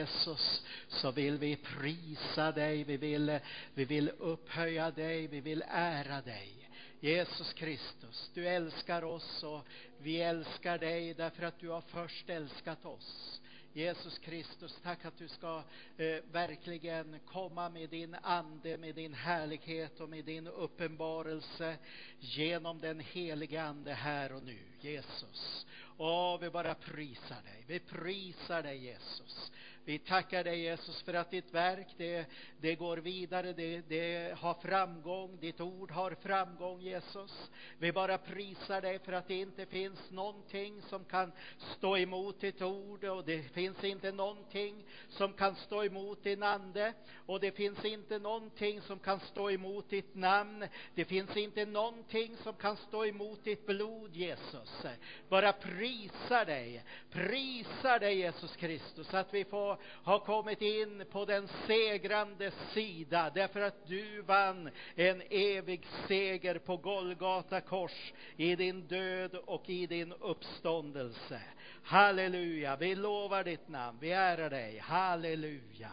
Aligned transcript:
Jesus 0.00 0.62
så 0.88 1.10
vill 1.10 1.38
vi 1.38 1.56
prisa 1.56 2.52
dig, 2.52 2.84
vi 2.84 2.96
vill, 2.96 3.38
vi 3.74 3.84
vill 3.84 4.10
upphöja 4.18 4.90
dig, 4.90 5.26
vi 5.26 5.40
vill 5.40 5.64
ära 5.68 6.20
dig. 6.20 6.70
Jesus 7.00 7.52
Kristus, 7.52 8.30
du 8.34 8.48
älskar 8.48 9.04
oss 9.04 9.42
och 9.42 9.66
vi 9.98 10.20
älskar 10.20 10.78
dig 10.78 11.14
därför 11.14 11.42
att 11.42 11.58
du 11.58 11.68
har 11.68 11.80
först 11.80 12.30
älskat 12.30 12.84
oss. 12.84 13.40
Jesus 13.72 14.18
Kristus, 14.18 14.80
tack 14.82 15.04
att 15.04 15.18
du 15.18 15.28
ska 15.28 15.62
eh, 15.96 16.16
verkligen 16.32 17.20
komma 17.26 17.68
med 17.68 17.90
din 17.90 18.16
ande, 18.22 18.76
med 18.76 18.94
din 18.94 19.14
härlighet 19.14 20.00
och 20.00 20.08
med 20.08 20.24
din 20.24 20.46
uppenbarelse 20.46 21.76
genom 22.18 22.80
den 22.80 23.00
helige 23.00 23.62
ande 23.62 23.92
här 23.94 24.32
och 24.32 24.42
nu, 24.42 24.58
Jesus. 24.80 25.66
åh, 25.96 26.40
vi 26.40 26.50
bara 26.50 26.74
prisar 26.74 27.42
dig, 27.42 27.64
vi 27.66 27.78
prisar 27.78 28.62
dig 28.62 28.84
Jesus. 28.84 29.52
Vi 29.90 29.98
tackar 29.98 30.44
dig 30.44 30.60
Jesus 30.60 31.02
för 31.02 31.14
att 31.14 31.30
ditt 31.30 31.54
verk 31.54 31.86
det, 31.96 32.26
det 32.60 32.74
går 32.74 32.96
vidare, 32.96 33.52
det, 33.52 33.80
det 33.88 34.38
har 34.38 34.54
framgång, 34.54 35.38
ditt 35.40 35.60
ord 35.60 35.90
har 35.90 36.14
framgång 36.14 36.80
Jesus. 36.80 37.50
Vi 37.78 37.92
bara 37.92 38.18
prisar 38.18 38.80
dig 38.80 38.98
för 38.98 39.12
att 39.12 39.28
det 39.28 39.34
inte 39.34 39.66
finns 39.66 40.10
någonting 40.10 40.82
som 40.82 41.04
kan 41.04 41.32
stå 41.58 41.96
emot 41.96 42.40
ditt 42.40 42.62
ord 42.62 43.04
och 43.04 43.24
det 43.24 43.42
finns 43.42 43.84
inte 43.84 44.12
någonting 44.12 44.84
som 45.08 45.32
kan 45.32 45.56
stå 45.56 45.84
emot 45.84 46.22
din 46.22 46.42
ande 46.42 46.92
och 47.26 47.40
det 47.40 47.52
finns 47.52 47.84
inte 47.84 48.18
någonting 48.18 48.80
som 48.80 48.98
kan 48.98 49.20
stå 49.20 49.50
emot 49.50 49.90
ditt 49.90 50.14
namn. 50.14 50.66
Det 50.94 51.04
finns 51.04 51.36
inte 51.36 51.66
någonting 51.66 52.36
som 52.36 52.54
kan 52.54 52.76
stå 52.76 53.06
emot 53.06 53.44
ditt 53.44 53.66
blod 53.66 54.16
Jesus. 54.16 54.86
Bara 55.28 55.52
prisa 55.52 56.44
dig, 56.44 56.84
prisa 57.10 57.98
dig 57.98 58.18
Jesus 58.18 58.56
Kristus 58.56 59.14
att 59.14 59.34
vi 59.34 59.44
får 59.44 59.79
har 59.82 60.18
kommit 60.18 60.62
in 60.62 61.04
på 61.10 61.24
den 61.24 61.48
segrande 61.66 62.50
sida 62.50 63.30
därför 63.34 63.60
att 63.60 63.86
du 63.86 64.22
vann 64.22 64.70
en 64.94 65.22
evig 65.30 65.86
seger 66.08 66.58
på 66.58 66.76
Golgata 66.76 67.60
kors 67.60 68.12
i 68.36 68.56
din 68.56 68.86
död 68.86 69.34
och 69.34 69.70
i 69.70 69.86
din 69.86 70.12
uppståndelse. 70.12 71.42
Halleluja, 71.82 72.76
vi 72.76 72.94
lovar 72.94 73.44
ditt 73.44 73.68
namn, 73.68 73.98
vi 74.00 74.12
ärar 74.12 74.50
dig. 74.50 74.78
Halleluja. 74.78 75.92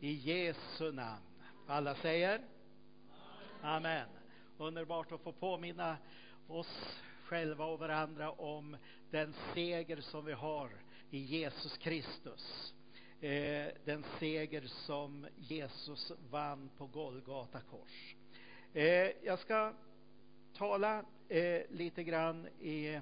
I 0.00 0.12
Jesu 0.12 0.92
namn. 0.92 1.22
Alla 1.66 1.94
säger? 1.94 2.40
Amen. 3.62 4.08
Underbart 4.58 5.12
att 5.12 5.20
få 5.20 5.32
påminna 5.32 5.96
oss 6.48 7.00
själva 7.24 7.64
och 7.64 7.78
varandra 7.78 8.30
om 8.30 8.76
den 9.10 9.34
seger 9.54 10.00
som 10.00 10.24
vi 10.24 10.32
har 10.32 10.70
i 11.10 11.18
Jesus 11.18 11.78
Kristus 11.78 12.74
eh, 13.24 13.72
den 13.84 14.04
seger 14.18 14.60
som 14.60 15.26
Jesus 15.36 16.12
vann 16.30 16.70
på 16.76 16.86
Golgata 16.86 17.60
kors. 17.60 18.16
Eh, 18.72 19.10
jag 19.24 19.38
ska 19.38 19.72
tala 20.52 21.04
eh, 21.28 21.62
lite 21.70 22.04
grann 22.04 22.46
i, 22.46 23.00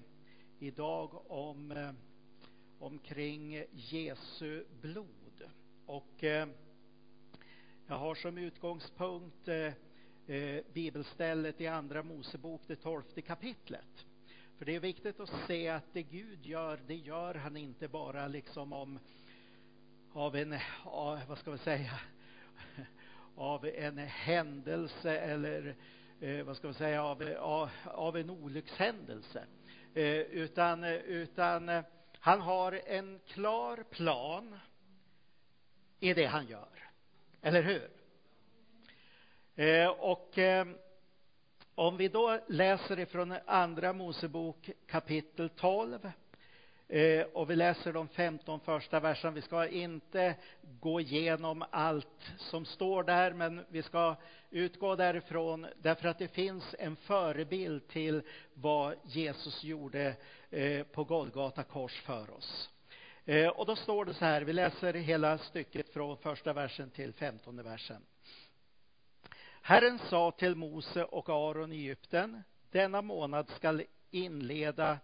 idag 0.59 1.31
om 1.31 1.73
eh, 1.73 1.91
omkring 2.78 3.65
Jesu 3.73 4.65
blod. 4.81 5.43
Och 5.87 6.25
eh, 6.25 6.48
jag 7.87 7.98
har 7.98 8.15
som 8.15 8.39
utgångspunkt 8.39 9.48
eh, 9.48 10.65
bibelstället 10.73 11.61
i 11.61 11.67
Andra 11.67 12.03
Mosebok, 12.03 12.62
det 12.67 12.77
tolfte 12.77 13.23
kapitlet. 13.23 14.06
För 14.59 14.65
det 14.65 14.75
är 14.75 14.81
viktigt 14.81 15.20
att 15.20 15.47
se 15.47 15.69
att 15.69 15.93
det 15.93 16.03
Gud 16.03 16.47
gör, 16.47 16.81
det 16.87 16.97
gör 16.97 17.34
han 17.34 17.56
inte 17.56 17.89
bara 17.89 18.28
liksom 18.28 18.73
om 18.73 18.98
av 20.13 20.37
en, 20.37 20.59
av, 20.85 21.21
vad 21.29 21.39
ska 21.39 21.51
vi 21.51 21.59
säga, 21.59 22.01
av 23.37 23.67
en 23.67 23.99
händelse 23.99 25.19
eller 25.19 25.77
eh, 26.21 26.43
vad 26.45 26.57
ska 26.57 26.69
vi 26.69 26.75
säga, 26.75 27.05
av, 27.05 27.23
av, 27.39 27.71
av 27.85 28.17
en 28.17 28.31
olyckshändelse. 28.31 29.45
Eh, 29.95 30.17
utan, 30.17 30.84
utan 30.84 31.69
eh, 31.69 31.84
han 32.19 32.41
har 32.41 32.81
en 32.87 33.21
klar 33.27 33.84
plan 33.91 34.59
i 36.01 36.15
det 36.15 36.27
han 36.27 36.47
gör. 36.47 36.91
Eller 37.43 37.62
hur? 37.62 37.91
Eh, 39.55 39.89
och 39.89 40.39
eh, 40.39 40.67
om 41.75 41.97
vi 41.97 42.09
då 42.09 42.39
läser 42.49 42.99
ifrån 42.99 43.34
Andra 43.47 43.93
Mosebok 43.93 44.71
kapitel 44.87 45.49
12 45.49 46.11
Eh, 46.92 47.26
och 47.32 47.50
vi 47.50 47.56
läser 47.56 47.92
de 47.92 48.08
15 48.08 48.60
första 48.60 49.00
verserna. 49.00 49.30
Vi 49.30 49.42
ska 49.42 49.66
inte 49.66 50.34
gå 50.80 51.00
igenom 51.00 51.64
allt 51.70 52.32
som 52.38 52.64
står 52.64 53.03
där, 53.03 53.32
men 53.32 53.64
vi 53.69 53.82
ska 53.82 54.16
utgå 54.50 54.97
därifrån 54.97 55.66
därför 55.82 56.08
att 56.08 56.19
det 56.19 56.28
finns 56.28 56.75
en 56.78 56.97
förebild 56.97 57.88
till 57.88 58.22
vad 58.54 58.94
Jesus 59.04 59.64
gjorde 59.64 60.16
eh, 60.50 60.82
på 60.82 61.04
Golgata 61.04 61.62
kors 61.62 62.00
för 62.00 62.30
oss. 62.30 62.70
Eh, 63.24 63.48
och 63.48 63.66
då 63.66 63.76
står 63.76 64.04
det 64.04 64.14
så 64.14 64.24
här, 64.24 64.42
vi 64.42 64.53
läser 64.53 64.94
hela 64.94 65.38
stycket 65.38 65.88
från 65.88 66.16
första 66.16 66.53
versen 66.53 66.91
till 66.91 67.12
femtonde 67.12 67.62
versen. 67.62 68.03
Herren 69.62 69.98
sa 69.98 70.30
till 70.30 70.54
Mose 70.54 71.04
och 71.04 71.28
Aron 71.28 71.72
i 71.72 71.76
Egypten, 71.76 72.42
denna 72.70 73.03
månad 73.03 73.48
skall 73.48 73.82
inleda 74.10 74.98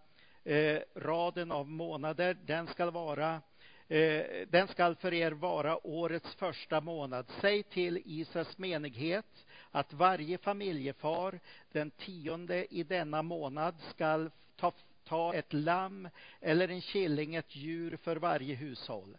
eh, 0.49 0.81
raden 0.95 1.53
av 1.53 1.69
månader, 1.69 2.37
den 2.47 2.67
ska 2.67 2.91
vara 2.91 3.41
eh, 3.89 4.25
den 4.49 4.69
skall 4.69 4.95
för 4.97 5.15
er 5.15 5.33
vara 5.33 5.87
årets 5.87 6.35
första 6.35 6.81
månad. 6.81 7.27
Säg 7.41 7.63
till 7.63 8.03
Israels 8.05 8.59
menighet 8.59 9.47
att 9.71 9.93
varje 9.93 10.39
familjefar 10.39 11.41
den 11.73 11.91
tionde 11.91 12.75
i 12.75 12.83
denna 12.83 13.23
månad 13.23 13.75
skall 13.81 14.31
ta, 14.57 14.73
ta 15.05 15.35
ett 15.35 15.53
lamm 15.53 16.09
eller 16.41 16.69
en 16.69 16.81
killing, 16.81 17.35
ett 17.35 17.57
djur 17.57 17.97
för 17.97 18.17
varje 18.17 18.55
hushåll. 18.55 19.17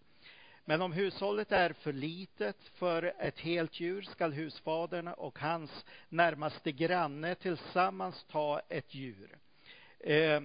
Men 0.66 0.82
om 0.82 0.92
hushållet 0.92 1.52
är 1.52 1.74
för 1.74 1.94
litet 1.94 2.58
för 2.74 3.14
ett 3.20 3.40
helt 3.40 3.80
djur 3.80 4.02
skall 4.02 4.34
husfadern 4.34 5.08
och 5.08 5.40
hans 5.40 5.86
närmaste 6.10 6.72
granne 6.72 7.36
tillsammans 7.36 8.26
ta 8.32 8.62
ett 8.70 8.94
djur. 8.96 9.38
Eh, 10.00 10.42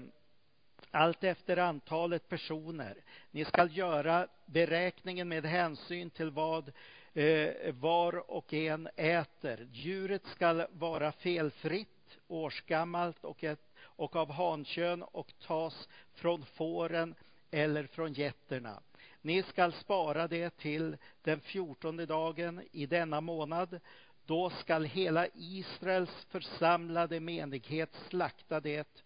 allt 0.94 1.24
efter 1.24 1.56
antalet 1.56 2.28
personer. 2.28 2.96
Ni 3.30 3.44
skall 3.44 3.76
göra 3.76 4.28
beräkningen 4.46 5.28
med 5.28 5.44
hänsyn 5.44 6.10
till 6.10 6.30
vad 6.30 6.72
eh, 7.14 7.74
var 7.74 8.30
och 8.30 8.52
en 8.52 8.88
äter. 8.96 9.68
Djuret 9.72 10.26
skall 10.26 10.66
vara 10.70 11.12
felfritt, 11.12 12.18
årsgammalt 12.28 13.24
och, 13.24 13.44
ett, 13.44 13.72
och 13.80 14.16
av 14.16 14.30
hankön 14.30 15.02
och 15.02 15.32
tas 15.46 15.88
från 16.14 16.44
fåren 16.44 17.14
eller 17.50 17.86
från 17.86 18.12
getterna. 18.12 18.82
Ni 19.22 19.42
skall 19.42 19.72
spara 19.72 20.28
det 20.28 20.56
till 20.56 20.96
den 21.22 21.40
fjortonde 21.40 22.06
dagen 22.06 22.62
i 22.72 22.86
denna 22.86 23.20
månad. 23.20 23.80
Då 24.26 24.50
skall 24.50 24.84
hela 24.84 25.26
Israels 25.34 26.26
församlade 26.30 27.20
menighet 27.20 27.94
slakta 28.08 28.60
det 28.60 29.03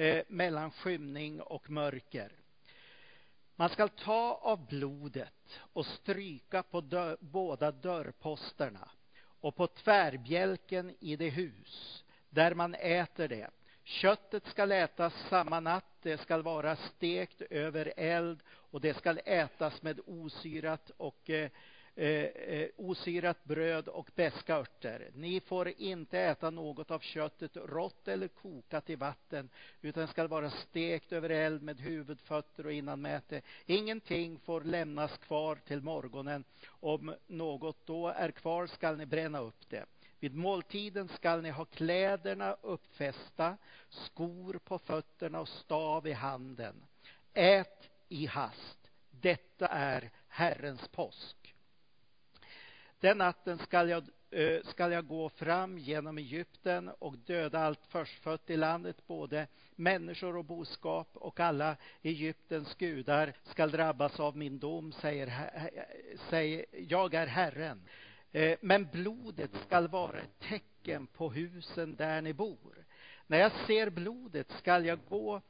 eh, 0.00 0.22
mellan 0.28 0.70
skymning 0.70 1.40
och 1.40 1.70
mörker. 1.70 2.32
Man 3.56 3.68
skall 3.68 3.88
ta 3.88 4.40
av 4.42 4.66
blodet 4.66 5.60
och 5.72 5.86
stryka 5.86 6.62
på 6.62 6.80
dö 6.80 7.16
båda 7.20 7.72
dörrposterna 7.72 8.90
och 9.40 9.56
på 9.56 9.66
tvärbjälken 9.66 10.94
i 11.00 11.16
det 11.16 11.28
hus 11.28 12.04
där 12.30 12.54
man 12.54 12.74
äter 12.74 13.28
det. 13.28 13.50
Köttet 13.84 14.46
skall 14.46 14.72
ätas 14.72 15.14
samma 15.28 15.60
natt, 15.60 15.98
det 16.02 16.18
skall 16.18 16.42
vara 16.42 16.76
stekt 16.76 17.42
över 17.42 17.92
eld 17.96 18.42
och 18.48 18.80
det 18.80 18.94
skall 18.94 19.20
ätas 19.24 19.82
med 19.82 20.00
osyrat 20.06 20.90
och 20.96 21.30
eh, 21.30 21.50
Eh, 21.96 22.24
eh, 22.24 22.68
osyrat 22.76 23.44
bröd 23.44 23.88
och 23.88 24.10
beska 24.14 24.56
örter. 24.56 25.10
Ni 25.14 25.40
får 25.40 25.68
inte 25.68 26.18
äta 26.18 26.50
något 26.50 26.90
av 26.90 26.98
köttet 26.98 27.56
rått 27.56 28.08
eller 28.08 28.28
kokat 28.28 28.90
i 28.90 28.96
vatten 28.96 29.48
utan 29.80 30.08
skall 30.08 30.28
vara 30.28 30.50
stekt 30.50 31.12
över 31.12 31.30
eld 31.30 31.62
med 31.62 31.80
huvudfötter 31.80 32.66
och 32.66 32.72
innanmäte. 32.72 33.42
Ingenting 33.66 34.38
får 34.38 34.60
lämnas 34.60 35.18
kvar 35.18 35.56
till 35.56 35.82
morgonen. 35.82 36.44
Om 36.68 37.14
något 37.26 37.86
då 37.86 38.08
är 38.08 38.30
kvar 38.30 38.66
skall 38.66 38.96
ni 38.96 39.06
bränna 39.06 39.38
upp 39.40 39.68
det. 39.68 39.84
Vid 40.20 40.34
måltiden 40.34 41.08
skall 41.08 41.42
ni 41.42 41.50
ha 41.50 41.64
kläderna 41.64 42.56
uppfästa, 42.62 43.56
skor 43.88 44.58
på 44.64 44.78
fötterna 44.78 45.40
och 45.40 45.48
stav 45.48 46.06
i 46.06 46.12
handen. 46.12 46.86
Ät 47.34 47.90
i 48.08 48.26
hast. 48.26 48.90
Detta 49.10 49.66
är 49.68 50.10
Herrens 50.28 50.88
påsk. 50.88 51.54
Den 53.00 53.18
natten 53.18 53.58
skall 53.58 53.88
jag, 53.88 54.04
eh, 54.30 54.62
skall 54.64 54.92
jag 54.92 55.06
gå 55.06 55.28
fram 55.28 55.78
genom 55.78 56.18
Egypten 56.18 56.88
och 56.88 57.18
döda 57.18 57.58
allt 57.58 57.86
förstfött 57.86 58.50
i 58.50 58.56
landet, 58.56 59.06
både 59.06 59.46
människor 59.76 60.36
och 60.36 60.44
boskap 60.44 61.08
och 61.14 61.40
alla 61.40 61.76
Egyptens 62.02 62.74
gudar 62.74 63.32
skall 63.42 63.70
drabbas 63.70 64.20
av 64.20 64.36
min 64.36 64.58
dom, 64.58 64.92
säger, 64.92 65.50
säger 66.30 66.66
jag 66.72 67.14
är 67.14 67.26
Herren. 67.26 67.82
Eh, 68.32 68.58
men 68.60 68.88
blodet 68.92 69.50
skall 69.66 69.88
vara 69.88 70.18
ett 70.18 70.38
tecken 70.40 71.06
på 71.06 71.30
husen 71.30 71.96
där 71.96 72.22
ni 72.22 72.32
bor. 72.32 72.84
När 73.26 73.38
jag 73.38 73.52
ser 73.66 73.90
blodet 73.90 74.50
skall 74.50 74.86
jag 74.86 74.98
gå 75.08 75.40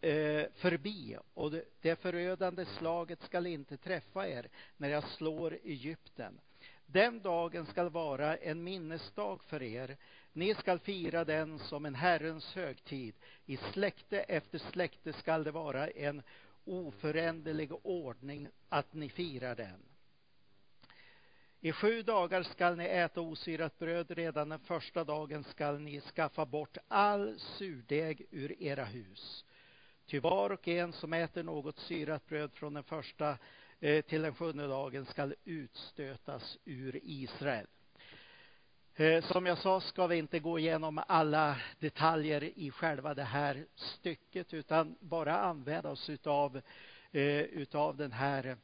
eh, 0.00 0.46
förbi 0.54 1.16
och 1.34 1.52
det 1.80 1.96
förödande 1.96 2.64
slaget 2.64 3.22
skall 3.22 3.46
inte 3.46 3.76
träffa 3.76 4.28
er 4.28 4.48
när 4.76 4.88
jag 4.88 5.04
slår 5.04 5.58
Egypten. 5.64 6.40
Den 6.92 7.22
dagen 7.22 7.66
skall 7.66 7.90
vara 7.90 8.36
en 8.36 8.64
minnesdag 8.64 9.42
för 9.42 9.62
er. 9.62 9.96
Ni 10.32 10.54
skall 10.54 10.78
fira 10.78 11.24
den 11.24 11.58
som 11.58 11.86
en 11.86 11.94
Herrens 11.94 12.54
högtid. 12.54 13.14
I 13.46 13.56
släkte 13.56 14.20
efter 14.20 14.58
släkte 14.58 15.12
skall 15.12 15.44
det 15.44 15.50
vara 15.50 15.88
en 15.88 16.22
oföränderlig 16.64 17.72
ordning 17.82 18.48
att 18.68 18.94
ni 18.94 19.08
firar 19.08 19.54
den. 19.54 19.82
I 21.60 21.72
sju 21.72 22.02
dagar 22.02 22.42
skall 22.42 22.76
ni 22.76 22.84
äta 22.84 23.20
osyrat 23.20 23.78
bröd, 23.78 24.10
redan 24.10 24.48
den 24.48 24.60
första 24.60 25.04
dagen 25.04 25.44
skall 25.44 25.78
ni 25.78 26.00
skaffa 26.00 26.46
bort 26.46 26.76
all 26.88 27.38
surdeg 27.38 28.26
ur 28.30 28.62
era 28.62 28.84
hus. 28.84 29.44
Ty 30.06 30.20
var 30.20 30.50
och 30.50 30.68
en 30.68 30.92
som 30.92 31.12
äter 31.12 31.42
något 31.42 31.78
syrat 31.78 32.26
bröd 32.26 32.52
från 32.52 32.74
den 32.74 32.84
första 32.84 33.38
Eh, 33.84 34.02
till 34.02 34.22
den 34.22 34.34
sjunde 34.34 34.66
dagen 34.66 35.06
skall 35.06 35.34
utstötas 35.44 36.58
ur 36.64 37.00
Israel. 37.02 37.66
Eh, 38.94 39.24
som 39.24 39.46
jag 39.46 39.58
sa 39.58 39.80
ska 39.80 40.06
vi 40.06 40.16
inte 40.16 40.38
gå 40.38 40.58
igenom 40.58 41.02
alla 41.06 41.56
detaljer 41.78 42.58
i 42.58 42.70
själva 42.70 43.14
det 43.14 43.24
här 43.24 43.66
stycket 43.74 44.54
utan 44.54 44.96
bara 45.00 45.38
använda 45.38 45.90
oss 45.90 46.10
utav, 46.10 46.56
eh, 47.12 47.40
utav 47.40 47.96
den 47.96 48.12
här 48.12 48.56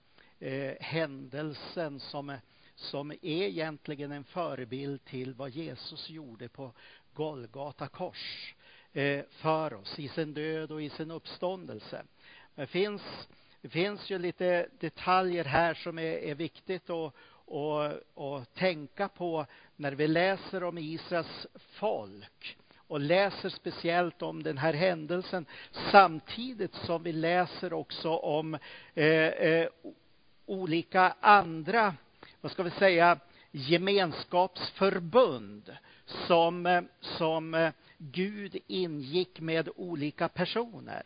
händelsen 0.80 2.00
som 2.00 2.36
som 2.74 3.10
är 3.10 3.18
egentligen 3.22 4.12
en 4.12 4.24
förebild 4.24 5.04
till 5.04 5.34
vad 5.34 5.50
Jesus 5.50 6.10
gjorde 6.10 6.48
på 6.48 6.72
Golgata 7.12 7.88
kors 7.88 8.54
för 9.30 9.74
oss 9.74 9.98
i 9.98 10.08
sin 10.08 10.34
död 10.34 10.72
och 10.72 10.82
i 10.82 10.90
sin 10.90 11.10
uppståndelse. 11.10 12.04
Det 12.54 12.66
finns, 12.66 13.02
det 13.60 13.68
finns 13.68 14.10
ju 14.10 14.18
lite 14.18 14.68
detaljer 14.78 15.44
här 15.44 15.74
som 15.74 15.98
är, 15.98 16.02
är 16.02 16.34
viktigt 16.34 16.90
att 16.90 17.14
att, 17.50 18.18
att 18.18 18.54
tänka 18.54 19.08
på 19.08 19.46
när 19.76 19.92
vi 19.92 20.08
läser 20.08 20.64
om 20.64 20.78
Israels 20.78 21.46
folk 21.56 22.58
och 22.76 23.00
läser 23.00 23.48
speciellt 23.48 24.22
om 24.22 24.42
den 24.42 24.58
här 24.58 24.72
händelsen 24.72 25.46
samtidigt 25.90 26.74
som 26.74 27.02
vi 27.02 27.12
läser 27.12 27.72
också 27.72 28.16
om 28.16 28.54
eh, 28.94 29.26
eh, 29.26 29.68
olika 30.46 31.14
andra 31.20 31.94
vad 32.40 32.52
ska 32.52 32.62
vi 32.62 32.70
säga, 32.70 33.18
gemenskapsförbund 33.50 35.76
som, 36.04 36.88
som 37.00 37.54
eh, 37.54 37.72
Gud 37.98 38.56
ingick 38.66 39.40
med 39.40 39.68
olika 39.76 40.28
personer. 40.28 41.02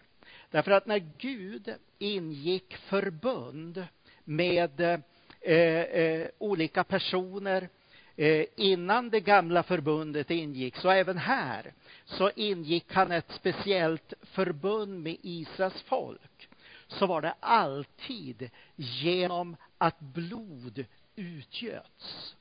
Därför 0.52 0.70
att 0.70 0.86
när 0.86 1.02
Gud 1.18 1.74
ingick 1.98 2.76
förbund 2.76 3.86
med 4.24 4.80
eh, 5.40 5.54
eh, 5.54 6.28
olika 6.38 6.84
personer 6.84 7.68
eh, 8.16 8.44
innan 8.56 9.10
det 9.10 9.20
gamla 9.20 9.62
förbundet 9.62 10.30
ingick, 10.30 10.76
så 10.76 10.90
även 10.90 11.18
här 11.18 11.72
så 12.04 12.30
ingick 12.36 12.92
han 12.92 13.12
ett 13.12 13.30
speciellt 13.32 14.14
förbund 14.22 15.02
med 15.02 15.16
Israels 15.22 15.82
folk 15.82 16.48
så 16.88 17.06
var 17.06 17.20
det 17.20 17.34
alltid 17.40 18.50
genom 18.76 19.56
att 19.78 20.00
blod 20.00 20.84
utgöts. 21.16 22.36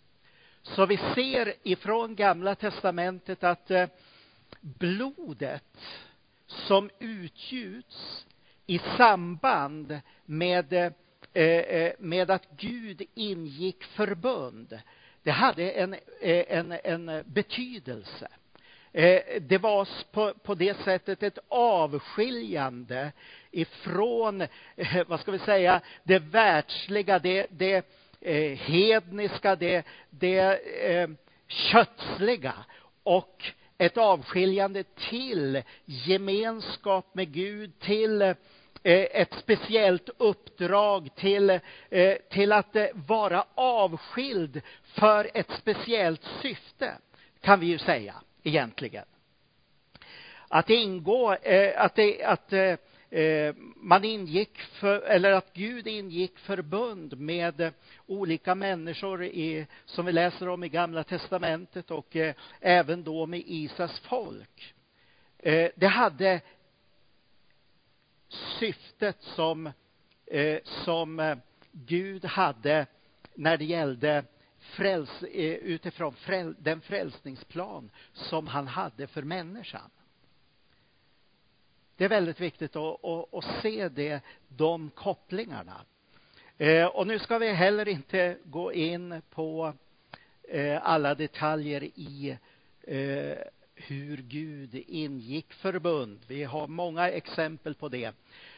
Så 0.61 0.85
vi 0.85 0.97
ser 0.97 1.53
ifrån 1.63 2.15
Gamla 2.15 2.55
testamentet 2.55 3.43
att 3.43 3.71
eh, 3.71 3.87
blodet 4.61 5.77
som 6.51 6.89
utgjuts 6.99 8.25
i 8.71 8.79
samband 8.97 9.99
med, 10.25 10.73
eh, 10.73 11.43
eh, 11.43 11.93
med 11.99 12.31
att 12.31 12.47
Gud 12.57 13.01
ingick 13.13 13.83
förbund, 13.83 14.79
det 15.23 15.31
hade 15.31 15.71
en, 15.71 15.93
eh, 16.21 16.45
en, 16.47 16.71
en 16.83 17.23
betydelse. 17.25 18.27
Det 19.39 19.57
var 19.57 19.87
på, 20.11 20.33
på 20.33 20.55
det 20.55 20.77
sättet 20.77 21.23
ett 21.23 21.39
avskiljande 21.47 23.11
ifrån, 23.51 24.47
vad 25.07 25.19
ska 25.19 25.31
vi 25.31 25.39
säga, 25.39 25.81
det 26.03 26.19
världsliga, 26.19 27.19
det, 27.19 27.47
det, 27.49 27.85
hedniska, 28.59 29.55
det, 29.55 29.85
det 30.09 30.59
kötsliga 31.47 32.53
och 33.03 33.51
ett 33.81 33.97
avskiljande 33.97 34.83
till 34.83 35.63
gemenskap 35.85 37.15
med 37.15 37.31
Gud, 37.33 37.79
till 37.79 38.21
eh, 38.21 38.33
ett 38.83 39.33
speciellt 39.33 40.09
uppdrag, 40.17 41.09
till, 41.15 41.49
eh, 41.89 42.15
till 42.29 42.51
att 42.51 42.75
eh, 42.75 42.85
vara 42.93 43.45
avskild 43.55 44.61
för 44.83 45.29
ett 45.33 45.51
speciellt 45.51 46.23
syfte, 46.41 46.93
kan 47.41 47.59
vi 47.59 47.65
ju 47.65 47.77
säga 47.77 48.15
egentligen. 48.43 49.05
Att 50.47 50.69
ingå, 50.69 51.37
att, 51.75 51.95
det, 51.95 52.23
att 52.23 52.53
Eh, 53.13 53.55
man 53.75 54.03
ingick 54.03 54.57
för, 54.57 55.01
eller 55.01 55.31
att 55.31 55.53
Gud 55.53 55.87
ingick 55.87 56.39
förbund 56.39 57.19
med 57.19 57.73
olika 58.05 58.55
människor 58.55 59.23
i, 59.23 59.67
som 59.85 60.05
vi 60.05 60.11
läser 60.11 60.49
om 60.49 60.63
i 60.63 60.69
Gamla 60.69 61.03
testamentet 61.03 61.91
och 61.91 62.15
eh, 62.15 62.35
även 62.59 63.03
då 63.03 63.25
med 63.25 63.43
Isas 63.45 63.99
folk. 63.99 64.73
Eh, 65.37 65.69
det 65.75 65.87
hade 65.87 66.41
syftet 68.59 69.21
som, 69.21 69.71
som 70.63 71.35
Gud 71.71 72.25
hade 72.25 72.85
när 73.35 73.57
det 73.57 73.65
gällde 73.65 74.23
fräls, 74.59 75.23
utifrån 75.23 76.13
fräl, 76.13 76.55
den 76.59 76.81
frälsningsplan 76.81 77.91
som 78.13 78.47
han 78.47 78.67
hade 78.67 79.07
för 79.07 79.21
människan. 79.21 79.89
Det 82.01 82.05
är 82.05 82.09
väldigt 82.09 82.39
viktigt 82.39 82.75
att, 82.75 83.05
att, 83.05 83.33
att 83.33 83.61
se 83.61 83.89
det, 83.89 84.21
de 84.47 84.89
kopplingarna. 84.89 85.85
Eh, 86.57 86.85
och 86.85 87.07
nu 87.07 87.19
ska 87.19 87.37
vi 87.37 87.53
heller 87.53 87.87
inte 87.87 88.37
gå 88.43 88.73
in 88.73 89.21
på 89.29 89.73
eh, 90.43 90.79
alla 90.87 91.15
detaljer 91.15 91.83
i 91.83 92.37
eh, 92.81 93.37
hur 93.75 94.17
Gud 94.17 94.83
ingick 94.87 95.53
förbund. 95.53 96.19
Vi 96.27 96.43
har 96.43 96.67
många 96.67 97.09
exempel 97.09 97.75
på 97.75 97.89
det. 97.89 98.13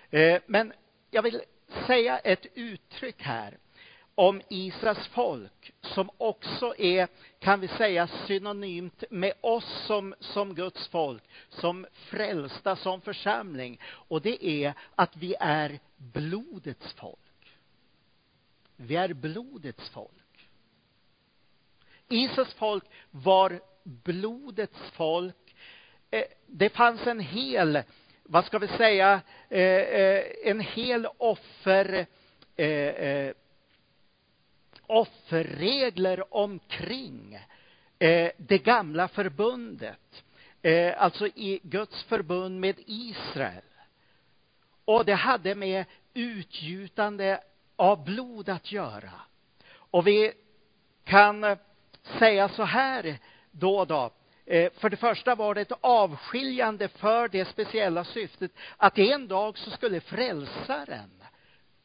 Eh, 0.10 0.42
men 0.46 0.74
jag 1.12 1.22
vill 1.22 1.42
säga 1.88 2.20
ett 2.20 2.46
uttryck 2.54 3.22
här 3.22 3.58
om 4.16 4.42
Israels 4.50 5.08
folk 5.08 5.72
som 5.82 6.10
också 6.18 6.76
är, 6.78 7.08
kan 7.40 7.60
vi 7.60 7.68
säga, 7.68 8.08
synonymt 8.08 9.04
med 9.10 9.34
oss 9.42 9.86
som, 9.88 10.16
som 10.20 10.56
Guds 10.56 10.88
folk, 10.88 11.24
som 11.50 11.86
frälsta, 11.94 12.76
som 12.76 13.02
församling. 13.02 13.80
Och 13.86 14.22
det 14.22 14.46
är 14.46 14.74
att 14.96 15.18
vi 15.18 15.36
är 15.40 15.80
blodets 15.98 16.94
folk. 16.94 17.20
Vi 18.76 18.96
är 18.96 19.14
blodets 19.14 19.90
folk. 19.90 20.48
Israels 22.10 22.54
folk 22.54 22.84
var 23.12 23.62
blodets 23.84 24.80
folk. 24.92 25.56
Eh, 26.12 26.24
det 26.48 26.70
fanns 26.70 27.08
en 27.08 27.20
hel, 27.20 27.84
vad 28.24 28.46
ska 28.46 28.60
vi 28.60 28.68
säga, 28.68 29.22
eh, 29.50 29.60
eh, 29.60 30.24
en 30.44 30.60
hel 30.60 31.08
offer 31.18 32.06
offerregler 34.88 36.36
omkring 36.36 37.40
eh, 38.00 38.32
det 38.38 38.58
gamla 38.58 39.08
förbundet. 39.08 40.24
Eh, 40.62 41.02
alltså 41.04 41.28
i 41.28 41.60
Guds 41.64 42.04
förbund 42.04 42.60
med 42.60 42.76
Israel. 42.86 43.64
Och 44.86 45.06
det 45.06 45.14
hade 45.14 45.56
med 45.56 45.86
utgjutande 46.14 47.40
av 47.76 48.04
blod 48.04 48.50
att 48.50 48.72
göra. 48.72 49.12
Och 49.76 50.08
vi 50.08 50.34
kan 51.04 51.44
eh, 51.44 51.58
säga 52.20 52.50
så 52.50 52.64
här 52.64 53.18
då 53.52 53.78
och 53.80 53.88
då. 53.88 54.12
Eh, 54.46 54.72
för 54.74 54.90
det 54.90 54.98
första 54.98 55.36
var 55.36 55.56
det 55.56 55.62
ett 55.62 55.78
avskiljande 55.82 56.88
för 56.88 57.28
det 57.28 57.46
speciella 57.46 58.04
syftet 58.04 58.52
att 58.78 58.98
en 58.98 59.28
dag 59.28 59.58
så 59.58 59.72
skulle 59.72 60.02
frälsaren 60.02 61.24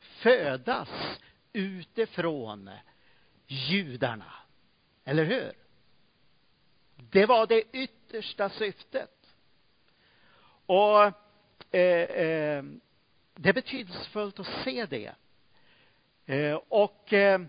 födas 0.01 0.89
utifrån 1.59 2.71
judarna. 3.47 4.33
Eller 5.05 5.25
hur? 5.25 5.53
Det 6.97 7.27
var 7.27 7.47
det 7.47 7.63
yttersta 7.73 8.51
syftet. 8.51 9.37
Och 10.67 11.03
eh, 11.75 12.03
eh, 12.03 12.65
det 13.35 13.49
är 13.49 13.53
betydelsefullt 13.53 14.41
att 14.41 14.65
se 14.65 14.87
det. 14.87 15.15
Eh, 16.27 16.61
och 16.69 17.13
eh, 17.13 17.41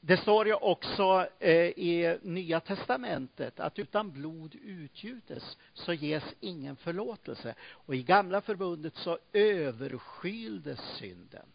det 0.00 0.16
står 0.16 0.46
ju 0.46 0.54
också 0.54 1.28
eh, 1.38 1.52
i 1.66 2.18
Nya 2.22 2.60
testamentet 2.60 3.60
att 3.60 3.78
utan 3.78 4.10
blod 4.10 4.54
utgjutes 4.54 5.58
så 5.74 5.92
ges 5.92 6.24
ingen 6.40 6.76
förlåtelse. 6.76 7.54
Och 7.62 7.94
i 7.94 8.02
Gamla 8.02 8.40
förbundet 8.40 8.96
så 8.96 9.18
överskyldes 9.32 10.80
synden. 10.98 11.46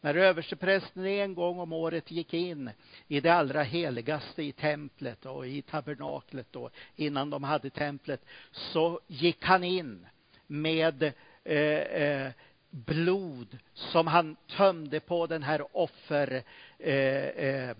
När 0.00 0.14
översteprästen 0.14 1.06
en 1.06 1.34
gång 1.34 1.58
om 1.58 1.72
året 1.72 2.10
gick 2.10 2.34
in 2.34 2.70
i 3.08 3.20
det 3.20 3.30
allra 3.30 3.62
heligaste 3.62 4.42
i 4.42 4.52
templet 4.52 5.26
och 5.26 5.46
i 5.46 5.62
tabernaklet 5.62 6.46
då, 6.50 6.70
innan 6.96 7.30
de 7.30 7.44
hade 7.44 7.70
templet, 7.70 8.24
så 8.50 9.00
gick 9.06 9.44
han 9.44 9.64
in 9.64 10.06
med 10.46 11.02
eh, 11.44 11.52
eh, 11.52 12.32
blod 12.70 13.58
som 13.74 14.06
han 14.06 14.36
tömde 14.56 15.00
på 15.00 15.26
den 15.26 15.42
här 15.42 15.76
offer 15.76 16.42
eh, 16.78 16.94
eh, 16.94 17.70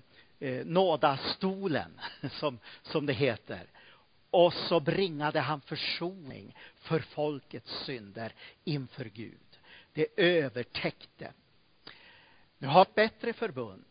eh 0.40 0.66
nådastolen 0.66 2.00
som, 2.30 2.58
som 2.82 3.06
det 3.06 3.12
heter. 3.12 3.66
Och 4.30 4.52
så 4.52 4.80
bringade 4.80 5.40
han 5.40 5.60
försoning 5.60 6.56
för 6.76 7.00
folkets 7.00 7.84
synder 7.86 8.32
inför 8.64 9.04
Gud. 9.04 9.58
Det 9.92 10.06
övertäckte. 10.16 11.32
Vi 12.58 12.66
har 12.66 12.82
ett 12.82 12.94
bättre 12.94 13.32
förbund 13.32 13.84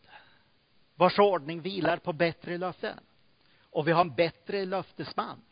vars 0.94 1.18
ordning 1.18 1.60
vilar 1.60 1.96
på 1.96 2.12
bättre 2.12 2.58
löften. 2.58 3.00
Och 3.70 3.88
vi 3.88 3.92
har 3.92 4.00
en 4.00 4.14
bättre 4.14 4.64
löftesman, 4.64 5.42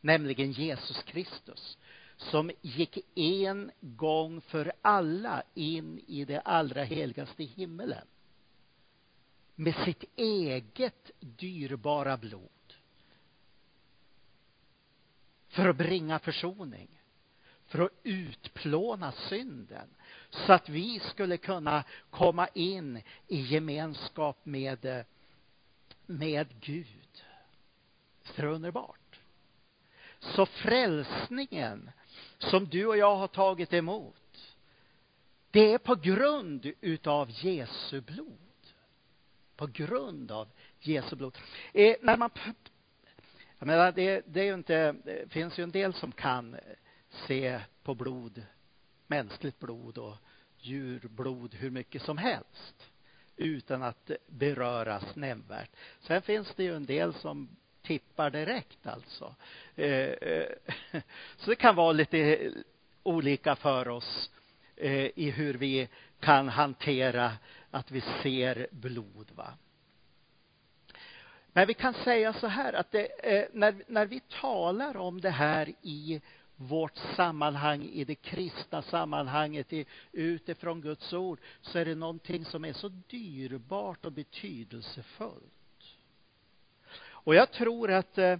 nämligen 0.00 0.52
Jesus 0.52 1.02
Kristus 1.02 1.78
som 2.16 2.50
gick 2.60 2.98
en 3.14 3.70
gång 3.80 4.40
för 4.40 4.72
alla 4.82 5.42
in 5.54 6.04
i 6.06 6.24
det 6.24 6.40
allra 6.40 6.84
heligaste 6.84 7.44
himmelen 7.44 8.06
med 9.54 9.74
sitt 9.74 10.04
eget 10.16 11.10
dyrbara 11.20 12.16
blod 12.16 12.50
för 15.48 15.68
att 15.68 15.76
bringa 15.76 16.18
försoning, 16.18 16.88
för 17.66 17.78
att 17.78 17.92
utplåna 18.02 19.12
synden 19.12 19.88
så 20.36 20.52
att 20.52 20.68
vi 20.68 21.00
skulle 21.00 21.36
kunna 21.36 21.84
komma 22.10 22.48
in 22.48 23.02
i 23.28 23.40
gemenskap 23.40 24.38
med, 24.42 25.04
med 26.06 26.60
Gud. 26.60 27.24
Det 28.36 28.42
är 28.42 28.46
underbart. 28.46 29.20
Så 30.20 30.46
frälsningen 30.46 31.90
som 32.38 32.68
du 32.68 32.86
och 32.86 32.96
jag 32.96 33.16
har 33.16 33.28
tagit 33.28 33.72
emot, 33.72 34.56
det 35.50 35.72
är 35.72 35.78
på 35.78 35.94
grund 35.94 36.72
utav 36.80 37.30
Jesu 37.30 38.00
blod. 38.00 38.38
På 39.56 39.66
grund 39.66 40.30
av 40.30 40.48
Jesu 40.80 41.16
blod. 41.16 41.38
Eh, 41.72 41.96
när 42.02 42.16
man 42.16 42.30
jag 43.58 43.66
menar, 43.66 43.92
det, 43.92 44.22
det 44.26 44.40
är 44.40 44.44
ju 44.44 44.54
inte, 44.54 44.92
det 45.04 45.32
finns 45.32 45.58
ju 45.58 45.62
en 45.62 45.70
del 45.70 45.94
som 45.94 46.12
kan 46.12 46.56
se 47.08 47.60
på 47.82 47.94
blod, 47.94 48.42
mänskligt 49.06 49.58
blod 49.58 49.98
och 49.98 50.16
djurblod 50.66 51.54
hur 51.54 51.70
mycket 51.70 52.02
som 52.02 52.18
helst 52.18 52.90
utan 53.36 53.82
att 53.82 54.10
beröras 54.26 55.16
nämnvärt. 55.16 55.70
Sen 56.00 56.22
finns 56.22 56.54
det 56.54 56.62
ju 56.64 56.76
en 56.76 56.86
del 56.86 57.14
som 57.14 57.48
tippar 57.82 58.30
direkt 58.30 58.86
alltså. 58.86 59.34
Eh, 59.76 59.88
eh, 59.88 60.46
så 61.36 61.50
det 61.50 61.56
kan 61.56 61.76
vara 61.76 61.92
lite 61.92 62.52
olika 63.02 63.56
för 63.56 63.88
oss 63.88 64.30
eh, 64.76 65.10
i 65.14 65.30
hur 65.30 65.54
vi 65.54 65.88
kan 66.20 66.48
hantera 66.48 67.32
att 67.70 67.90
vi 67.90 68.00
ser 68.22 68.66
blod. 68.70 69.30
Va? 69.34 69.54
Men 71.52 71.66
vi 71.66 71.74
kan 71.74 71.94
säga 71.94 72.32
så 72.32 72.46
här 72.46 72.72
att 72.72 72.90
det, 72.90 73.08
när, 73.52 73.74
när 73.86 74.06
vi 74.06 74.20
talar 74.20 74.96
om 74.96 75.20
det 75.20 75.30
här 75.30 75.72
i 75.82 76.20
vårt 76.56 76.96
sammanhang, 77.16 77.82
i 77.82 78.04
det 78.04 78.14
kristna 78.14 78.82
sammanhanget, 78.82 79.72
i, 79.72 79.86
utifrån 80.12 80.80
Guds 80.80 81.12
ord, 81.12 81.40
så 81.60 81.78
är 81.78 81.84
det 81.84 81.94
någonting 81.94 82.44
som 82.44 82.64
är 82.64 82.72
så 82.72 82.88
dyrbart 82.88 84.04
och 84.04 84.12
betydelsefullt. 84.12 85.96
Och 86.98 87.34
jag 87.34 87.52
tror 87.52 87.90
att, 87.90 88.18
eh, 88.18 88.38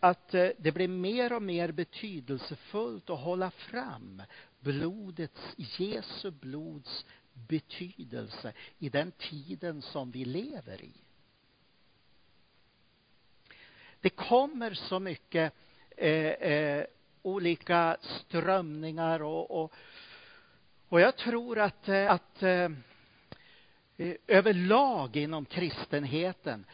att 0.00 0.34
eh, 0.34 0.48
det 0.58 0.72
blir 0.72 0.88
mer 0.88 1.32
och 1.32 1.42
mer 1.42 1.72
betydelsefullt 1.72 3.10
att 3.10 3.20
hålla 3.20 3.50
fram 3.50 4.22
blodets, 4.60 5.54
Jesu 5.56 6.30
blods 6.30 7.06
betydelse 7.32 8.52
i 8.78 8.88
den 8.88 9.12
tiden 9.12 9.82
som 9.82 10.10
vi 10.10 10.24
lever 10.24 10.82
i. 10.82 10.92
Det 14.00 14.10
kommer 14.10 14.74
så 14.74 14.98
mycket 14.98 15.52
eh, 15.96 16.10
eh, 16.10 16.84
olika 17.28 17.96
strömningar 18.00 19.22
och, 19.22 19.62
och, 19.62 19.72
och 20.88 21.00
jag 21.00 21.16
tror 21.16 21.58
att, 21.58 21.88
eh, 21.88 22.10
att 22.10 22.42
eh, 22.42 22.70
eh, 23.96 24.14
överlag 24.26 25.16
inom 25.16 25.44
kristenheten 25.44 26.66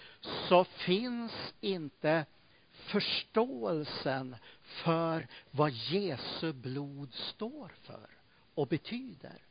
så 0.49 0.64
finns 0.64 1.54
inte 1.61 2.25
förståelsen 2.73 4.37
för 4.62 5.26
vad 5.50 5.70
Jesu 5.70 6.52
blod 6.52 7.14
står 7.14 7.73
för 7.82 8.08
och 8.54 8.66
betyder. 8.66 9.42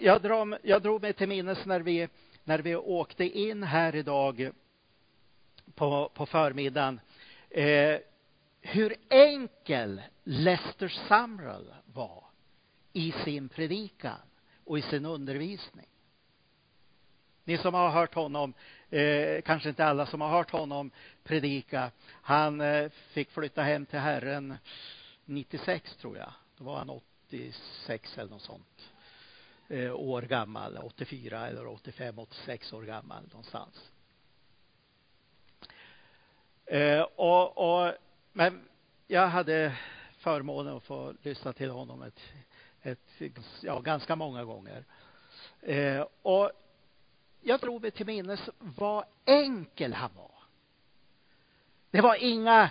Jag, 0.00 0.22
drar, 0.22 0.58
jag 0.62 0.82
drog 0.82 1.02
mig 1.02 1.12
till 1.12 1.28
minnes 1.28 1.66
när 1.66 1.80
vi, 1.80 2.08
när 2.44 2.58
vi 2.58 2.76
åkte 2.76 3.24
in 3.24 3.62
här 3.62 3.94
idag 3.94 4.50
på, 5.74 6.10
på 6.14 6.26
förmiddagen 6.26 7.00
eh, 7.50 7.98
hur 8.66 8.96
enkel 9.08 10.02
Lester 10.24 10.88
Sumrall 10.88 11.74
var 11.84 12.24
i 12.92 13.12
sin 13.12 13.48
predikan 13.48 14.18
och 14.64 14.78
i 14.78 14.82
sin 14.82 15.06
undervisning. 15.06 15.86
Ni 17.44 17.58
som 17.58 17.74
har 17.74 17.90
hört 17.90 18.14
honom, 18.14 18.54
eh, 18.90 19.42
kanske 19.42 19.68
inte 19.68 19.84
alla 19.84 20.06
som 20.06 20.20
har 20.20 20.28
hört 20.28 20.50
honom 20.50 20.90
predika, 21.24 21.90
han 22.22 22.60
eh, 22.60 22.90
fick 22.90 23.30
flytta 23.30 23.62
hem 23.62 23.86
till 23.86 23.98
Herren 23.98 24.58
96 25.24 25.96
tror 25.96 26.16
jag. 26.16 26.32
Då 26.56 26.64
var 26.64 26.78
han 26.78 26.90
86 26.90 28.18
eller 28.18 28.30
något 28.30 28.42
sånt. 28.42 28.90
Eh, 29.68 29.94
år 29.94 30.22
gammal, 30.22 30.78
84 30.78 31.48
eller 31.48 31.66
85, 31.66 32.18
86 32.18 32.72
år 32.72 32.82
gammal 32.82 33.22
någonstans. 33.22 33.90
Eh, 36.66 37.00
och, 37.00 37.58
och, 37.58 37.94
men 38.36 38.68
jag 39.06 39.28
hade 39.28 39.76
förmånen 40.18 40.76
att 40.76 40.84
få 40.84 41.14
lyssna 41.22 41.52
till 41.52 41.70
honom 41.70 42.02
ett 42.02 42.20
ett, 42.82 43.20
ja, 43.60 43.80
ganska 43.80 44.16
många 44.16 44.44
gånger. 44.44 44.84
Eh, 45.60 46.06
och 46.22 46.50
jag 47.40 47.60
drog 47.60 47.82
mig 47.82 47.90
till 47.90 48.06
minnes 48.06 48.50
vad 48.58 49.04
enkel 49.24 49.94
han 49.94 50.10
var. 50.16 50.30
Det 51.90 52.00
var 52.00 52.14
inga 52.14 52.70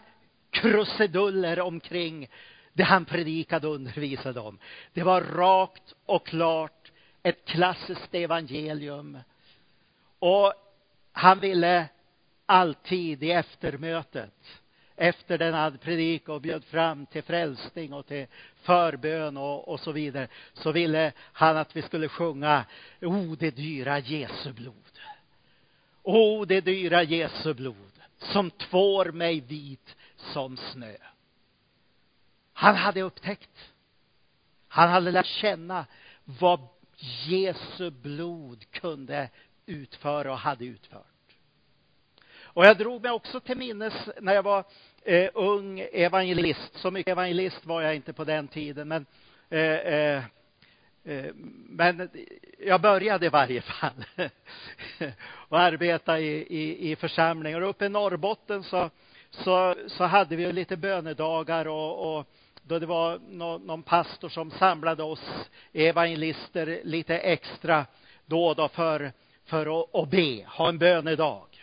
krusiduller 0.49 1.59
omkring 1.59 2.29
det 2.73 2.83
han 2.83 3.05
predikade 3.05 3.67
och 3.67 3.75
undervisade 3.75 4.39
om. 4.39 4.59
Det 4.93 5.03
var 5.03 5.21
rakt 5.21 5.95
och 6.05 6.27
klart 6.27 6.91
ett 7.23 7.45
klassiskt 7.45 8.13
evangelium. 8.15 9.19
Och 10.19 10.53
han 11.11 11.39
ville 11.39 11.87
alltid 12.45 13.23
i 13.23 13.31
eftermötet 13.31 14.61
efter 14.97 15.37
den 15.37 15.53
hade 15.53 15.77
predikat 15.77 16.29
och 16.29 16.41
bjöd 16.41 16.63
fram 16.63 17.05
till 17.05 17.23
frälsning 17.23 17.93
och 17.93 18.05
till 18.05 18.27
förbön 18.55 19.37
och, 19.37 19.67
och 19.67 19.79
så 19.79 19.91
vidare 19.91 20.27
så 20.53 20.71
ville 20.71 21.11
han 21.17 21.57
att 21.57 21.75
vi 21.75 21.81
skulle 21.81 22.09
sjunga 22.09 22.65
O 23.01 23.35
det 23.39 23.51
dyra 23.51 23.99
Jesu 23.99 24.53
blod. 24.53 24.99
O 26.03 26.45
det 26.45 26.61
dyra 26.61 27.03
Jesu 27.03 27.53
blod 27.53 27.91
som 28.17 28.51
tvår 28.51 29.05
mig 29.05 29.39
vit 29.39 29.95
som 30.15 30.57
snö. 30.57 30.95
Han 32.53 32.75
hade 32.75 33.01
upptäckt. 33.01 33.73
Han 34.67 34.89
hade 34.89 35.11
lärt 35.11 35.25
känna 35.25 35.85
vad 36.23 36.59
Jesu 37.27 37.89
blod 37.91 38.71
kunde 38.71 39.29
utföra 39.65 40.31
och 40.31 40.39
hade 40.39 40.65
utfört. 40.65 41.14
Och 42.55 42.65
jag 42.65 42.77
drog 42.77 43.01
mig 43.01 43.11
också 43.11 43.39
till 43.39 43.57
minnes 43.57 43.93
när 44.21 44.33
jag 44.33 44.43
var 44.43 44.63
eh, 45.03 45.29
ung 45.33 45.79
evangelist. 45.91 46.75
Så 46.75 46.91
mycket 46.91 47.11
evangelist 47.11 47.65
var 47.65 47.81
jag 47.81 47.95
inte 47.95 48.13
på 48.13 48.23
den 48.23 48.47
tiden, 48.47 48.87
men 48.87 49.05
eh, 49.49 49.59
eh, 49.59 50.23
eh 51.03 51.25
men 51.69 52.09
jag 52.59 52.81
började 52.81 53.25
i 53.25 53.29
varje 53.29 53.61
fall 53.61 54.05
och 55.25 55.59
arbeta 55.59 56.19
i, 56.19 56.31
i, 56.35 56.91
i 56.91 56.95
församlingar. 56.95 57.61
Uppe 57.61 57.85
i 57.85 57.89
Norrbotten 57.89 58.63
så, 58.63 58.89
så, 59.29 59.75
så 59.87 60.03
hade 60.03 60.35
vi 60.35 60.51
lite 60.51 60.77
bönedagar 60.77 61.67
och, 61.67 62.17
och 62.17 62.27
då 62.61 62.79
det 62.79 62.85
var 62.85 63.19
någon, 63.29 63.61
någon 63.61 63.83
pastor 63.83 64.29
som 64.29 64.51
samlade 64.51 65.03
oss 65.03 65.49
evangelister 65.73 66.79
lite 66.83 67.17
extra 67.17 67.85
då 68.25 68.45
och 68.45 68.55
då 68.55 68.67
för, 68.67 69.11
för 69.45 69.81
att, 69.81 69.95
att 69.95 70.09
be, 70.09 70.45
ha 70.47 70.69
en 70.69 70.77
bönedag. 70.77 71.54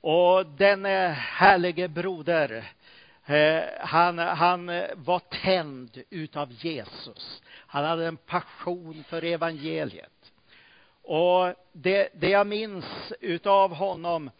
Och 0.00 0.46
den 0.46 0.86
eh, 0.86 1.10
härlige 1.10 1.88
broder, 1.88 2.72
eh, 3.26 3.62
han, 3.80 4.18
han 4.18 4.68
eh, 4.68 4.84
var 4.94 5.18
tänd 5.18 6.02
utav 6.10 6.52
Jesus. 6.52 7.42
Han 7.66 7.84
hade 7.84 8.06
en 8.06 8.16
passion 8.16 9.04
för 9.08 9.24
evangeliet. 9.24 10.32
Och 11.02 11.54
det, 11.72 12.08
det 12.14 12.28
jag 12.28 12.46
minns 12.46 13.12
utav 13.20 13.74
honom 13.74 14.30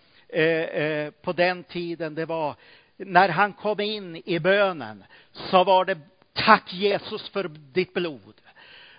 på 1.23 1.33
den 1.33 1.65
tiden, 1.65 2.15
det 2.15 2.27
var 2.27 2.55
när 2.97 3.29
han 3.29 3.53
kom 3.53 3.81
in 3.81 4.23
i 4.25 4.39
bönen 4.39 5.05
så 5.33 5.65
var 5.65 5.85
det 5.85 5.99
tack 6.33 6.73
Jesus 6.73 7.29
för 7.29 7.49
ditt 7.49 7.95
blod. 7.95 8.41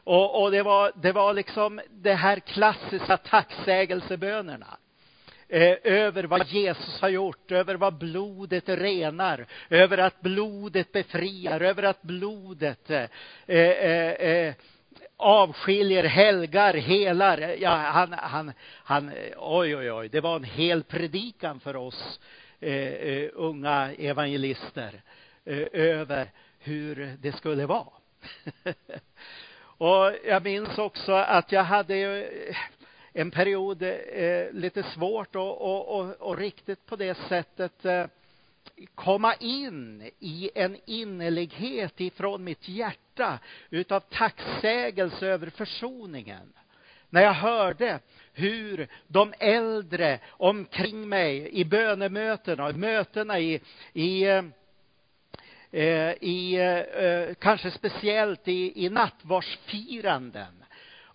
Och, 0.04 0.42
och 0.42 0.52
det, 0.52 0.64
var, 0.64 0.92
det 0.96 1.12
var 1.12 1.34
liksom 1.34 1.82
det 1.90 2.14
här 2.14 2.40
klassiska 2.40 3.18
tacksägelsebönerna 3.18 4.78
eh, 5.52 5.78
över 5.84 6.24
vad 6.24 6.48
Jesus 6.48 7.02
har 7.02 7.10
gjort, 7.10 7.52
över 7.52 7.76
vad 7.76 7.94
blodet 7.94 8.70
renar, 8.70 9.46
över 9.70 9.98
att 9.98 10.22
blodet 10.22 10.92
befriar, 10.92 11.62
över 11.62 11.84
att 11.84 12.02
blodet 12.02 12.90
eh, 12.90 13.06
eh, 13.48 14.12
eh, 14.12 14.54
avskiljer, 15.18 16.04
helgar, 16.04 16.74
helar. 16.74 17.56
Ja, 17.60 17.70
han, 17.70 18.14
han, 18.14 18.52
han, 18.84 19.12
oj, 19.38 19.76
oj, 19.76 19.92
oj, 19.92 20.10
det 20.10 20.22
var 20.22 20.36
en 20.36 20.44
hel 20.44 20.84
predikan 20.84 21.60
för 21.60 21.76
oss 21.76 22.20
eh, 22.60 22.74
eh, 22.74 23.30
unga 23.34 23.94
evangelister 23.94 25.02
eh, 25.46 25.68
över 25.74 26.32
hur 26.60 27.18
det 27.22 27.32
skulle 27.32 27.66
vara. 27.66 27.88
och 29.62 30.14
jag 30.26 30.44
minns 30.44 30.78
också 30.78 31.12
att 31.12 31.52
jag 31.52 31.64
hade 31.64 31.96
en 33.14 33.32
period 33.32 33.84
eh, 33.84 34.52
lite 34.52 34.84
svårt 34.84 35.36
och, 35.36 35.62
och, 35.62 36.00
och, 36.00 36.22
och, 36.22 36.38
riktigt 36.38 36.86
på 36.86 36.96
det 36.96 37.18
sättet 37.18 37.86
eh, 37.86 38.06
komma 38.96 39.36
in 39.36 40.12
i 40.20 40.50
en 40.56 40.78
innerlighet 40.86 42.02
ifrån 42.02 42.44
mitt 42.44 42.68
hjärta 42.70 43.40
utav 43.70 44.00
tacksägelse 44.00 45.28
över 45.28 45.50
försoningen. 45.50 46.54
När 47.10 47.22
jag 47.22 47.34
hörde 47.34 48.00
hur 48.34 48.88
de 49.08 49.34
äldre 49.40 50.20
omkring 50.30 51.10
mig 51.10 51.50
i 51.50 51.66
bönemötena 51.66 52.70
i 52.70 52.74
mötena 52.74 53.40
i, 53.40 53.62
i 53.94 54.24
eh, 54.24 54.44
eh, 55.72 56.14
i, 56.22 56.56
eh, 56.56 57.34
kanske 57.34 57.72
speciellt 57.72 58.48
i, 58.48 58.86
i 58.86 58.90
nattvardsfiranden 58.90 60.61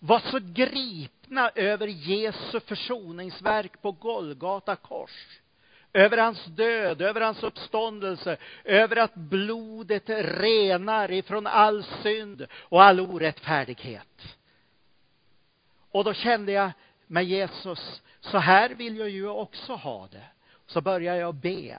var 0.06 0.20
så 0.20 0.38
gripna 0.42 1.50
över 1.54 1.86
Jesu 1.86 2.60
försoningsverk 2.60 3.82
på 3.82 3.92
Golgata 3.92 4.76
kors. 4.76 5.40
Över 5.92 6.18
hans 6.18 6.44
död, 6.44 7.02
över 7.02 7.20
hans 7.20 7.42
uppståndelse, 7.42 8.36
över 8.64 8.96
att 8.96 9.14
blodet 9.14 10.08
renar 10.08 11.12
ifrån 11.12 11.46
all 11.46 11.84
synd 12.02 12.46
och 12.52 12.82
all 12.82 13.00
orättfärdighet. 13.00 14.36
Och 15.90 16.04
då 16.04 16.14
kände 16.14 16.52
jag 16.52 16.70
med 17.06 17.24
Jesus, 17.24 18.02
så 18.20 18.38
här 18.38 18.70
vill 18.70 18.96
jag 18.96 19.10
ju 19.10 19.28
också 19.28 19.72
ha 19.74 20.08
det. 20.12 20.26
Så 20.66 20.80
började 20.80 21.18
jag 21.18 21.34
be. 21.34 21.78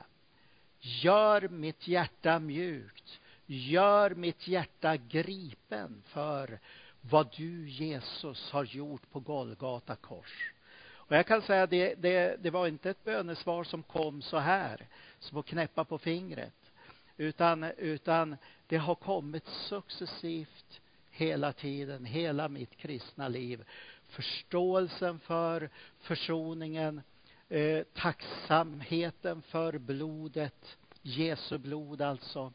Gör 0.79 1.48
mitt 1.48 1.88
hjärta 1.88 2.39
mjukt. 2.39 3.19
Gör 3.46 4.10
mitt 4.10 4.48
hjärta 4.48 4.98
gripen 4.98 6.03
för 6.05 6.60
vad 7.09 7.35
du 7.37 7.69
Jesus 7.69 8.51
har 8.51 8.63
gjort 8.63 9.11
på 9.11 9.19
Golgata 9.19 9.95
kors. 9.95 10.53
Och 10.95 11.15
jag 11.15 11.27
kan 11.27 11.41
säga 11.41 11.67
det, 11.67 11.95
det, 11.95 12.43
det 12.43 12.50
var 12.50 12.67
inte 12.67 12.89
ett 12.89 13.03
bönesvar 13.03 13.63
som 13.63 13.83
kom 13.83 14.22
så 14.22 14.37
här, 14.37 14.87
som 15.20 15.37
att 15.37 15.46
knäppa 15.46 15.85
på 15.85 15.98
fingret. 15.98 16.72
Utan, 17.17 17.63
utan 17.63 18.35
det 18.67 18.77
har 18.77 18.96
kommit 18.96 19.48
successivt 19.48 20.81
hela 21.09 21.53
tiden, 21.53 22.05
hela 22.05 22.48
mitt 22.48 22.77
kristna 22.77 23.27
liv. 23.27 23.65
Förståelsen 24.07 25.20
för 25.20 25.70
försoningen, 26.00 27.01
eh, 27.50 27.83
tacksamheten 27.93 29.41
för 29.41 29.77
blodet, 29.77 30.77
Jesu 31.01 31.57
blod 31.57 32.01
alltså. 32.01 32.53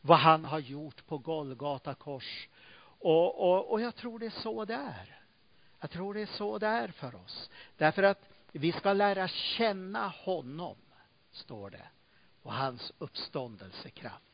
Vad 0.00 0.18
han 0.18 0.44
har 0.44 0.58
gjort 0.58 1.06
på 1.06 1.18
Golgata 1.18 1.94
kors. 1.94 2.48
Och, 3.02 3.52
och, 3.52 3.70
och 3.72 3.80
jag 3.80 3.94
tror 3.94 4.18
det 4.18 4.26
är 4.26 4.42
så 4.42 4.64
det 4.64 4.74
är. 4.74 5.18
Jag 5.80 5.90
tror 5.90 6.14
det 6.14 6.20
är 6.20 6.26
så 6.26 6.58
det 6.58 6.66
är 6.66 6.88
för 6.88 7.14
oss. 7.14 7.50
Därför 7.76 8.02
att 8.02 8.28
vi 8.52 8.72
ska 8.72 8.92
lära 8.92 9.28
känna 9.28 10.08
honom, 10.08 10.76
står 11.30 11.70
det, 11.70 11.88
och 12.42 12.52
hans 12.52 12.92
uppståndelsekraft. 12.98 14.24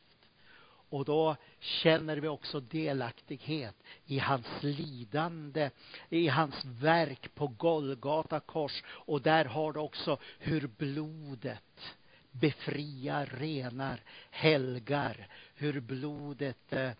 Och 0.89 1.05
då 1.05 1.35
känner 1.59 2.17
vi 2.17 2.27
också 2.27 2.59
delaktighet 2.59 3.75
i 4.05 4.19
hans 4.19 4.47
lidande, 4.61 5.69
i 6.09 6.27
hans 6.27 6.65
verk 6.65 7.35
på 7.35 7.47
Golgata 7.47 8.39
kors. 8.39 8.83
Och 8.87 9.21
där 9.21 9.45
har 9.45 9.73
du 9.73 9.79
också 9.79 10.17
hur 10.39 10.67
blodet 10.67 11.97
befriar, 12.31 13.25
renar, 13.25 14.01
helgar. 14.29 15.27
Hur 15.55 15.79
blodet 15.79 16.73
eh, 16.73 16.91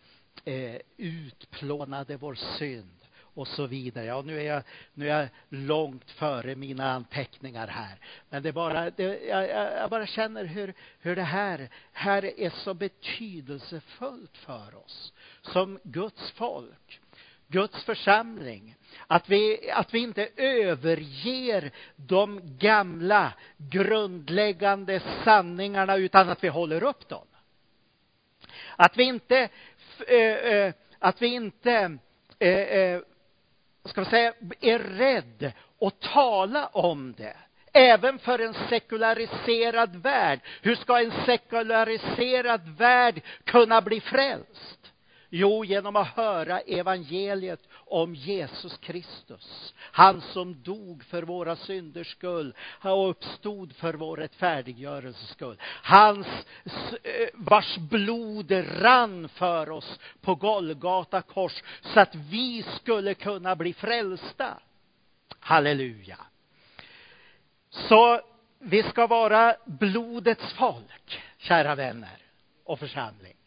eh, 0.45 0.75
utplånade 0.97 2.17
vår 2.17 2.35
synd 2.35 2.99
och 3.39 3.47
så 3.47 3.67
vidare. 3.67 4.05
Ja, 4.05 4.21
nu 4.21 4.39
är 4.39 4.43
jag, 4.43 4.63
nu 4.93 5.09
är 5.09 5.19
jag 5.19 5.29
långt 5.49 6.11
före 6.11 6.55
mina 6.55 6.91
anteckningar 6.91 7.67
här. 7.67 7.97
Men 8.29 8.43
det 8.43 8.51
bara, 8.51 8.89
det, 8.89 9.23
jag, 9.27 9.49
jag, 9.49 9.89
bara 9.89 10.07
känner 10.07 10.45
hur, 10.45 10.73
hur 10.99 11.15
det 11.15 11.23
här, 11.23 11.69
här 11.91 12.39
är 12.39 12.49
så 12.49 12.73
betydelsefullt 12.73 14.37
för 14.37 14.75
oss 14.75 15.13
som 15.41 15.79
Guds 15.83 16.31
folk. 16.31 16.99
Guds 17.47 17.83
församling. 17.83 18.75
Att 19.07 19.29
vi, 19.29 19.71
att 19.71 19.93
vi 19.93 19.99
inte 19.99 20.29
överger 20.35 21.71
de 21.95 22.41
gamla 22.57 23.33
grundläggande 23.57 25.01
sanningarna 25.23 25.95
utan 25.95 26.29
att 26.29 26.43
vi 26.43 26.47
håller 26.47 26.83
upp 26.83 27.09
dem. 27.09 27.25
Att 28.81 28.97
vi 28.97 29.03
inte, 29.03 29.49
äh, 30.07 30.73
att 30.99 31.21
vi 31.21 31.27
inte 31.27 31.97
äh, 32.39 32.99
ska 33.85 34.01
vi 34.01 34.09
säga, 34.09 34.33
är 34.61 34.79
rädd 34.79 35.51
att 35.81 35.99
tala 35.99 36.67
om 36.67 37.13
det. 37.17 37.37
Även 37.73 38.19
för 38.19 38.39
en 38.39 38.53
sekulariserad 38.53 39.95
värld. 39.95 40.39
Hur 40.61 40.75
ska 40.75 40.99
en 40.99 41.25
sekulariserad 41.25 42.77
värld 42.77 43.21
kunna 43.43 43.81
bli 43.81 44.01
frälst? 44.01 44.78
Jo, 45.31 45.65
genom 45.65 45.95
att 45.95 46.07
höra 46.07 46.59
evangeliet 46.59 47.67
om 47.71 48.15
Jesus 48.15 48.77
Kristus. 48.77 49.73
Han 49.79 50.21
som 50.21 50.63
dog 50.63 51.03
för 51.03 51.23
våra 51.23 51.55
synders 51.55 52.11
skull 52.11 52.55
och 52.81 53.09
uppstod 53.09 53.75
för 53.75 53.93
vår 53.93 54.17
rättfärdiggörelses 54.17 55.29
skull. 55.29 55.57
Hans, 55.83 56.27
eh, 57.03 57.27
vars 57.33 57.77
blod 57.77 58.51
rann 58.81 59.29
för 59.29 59.69
oss 59.69 59.99
på 60.21 60.35
Golgata 60.35 61.21
kors 61.21 61.63
så 61.81 61.99
att 61.99 62.15
vi 62.15 62.65
skulle 62.81 63.13
kunna 63.13 63.55
bli 63.55 63.73
frälsta. 63.73 64.57
Halleluja. 65.39 66.17
Så 67.69 68.21
vi 68.59 68.83
ska 68.83 69.07
vara 69.07 69.55
blodets 69.65 70.53
folk, 70.53 71.21
kära 71.37 71.75
vänner 71.75 72.17
och 72.63 72.79
församling. 72.79 73.38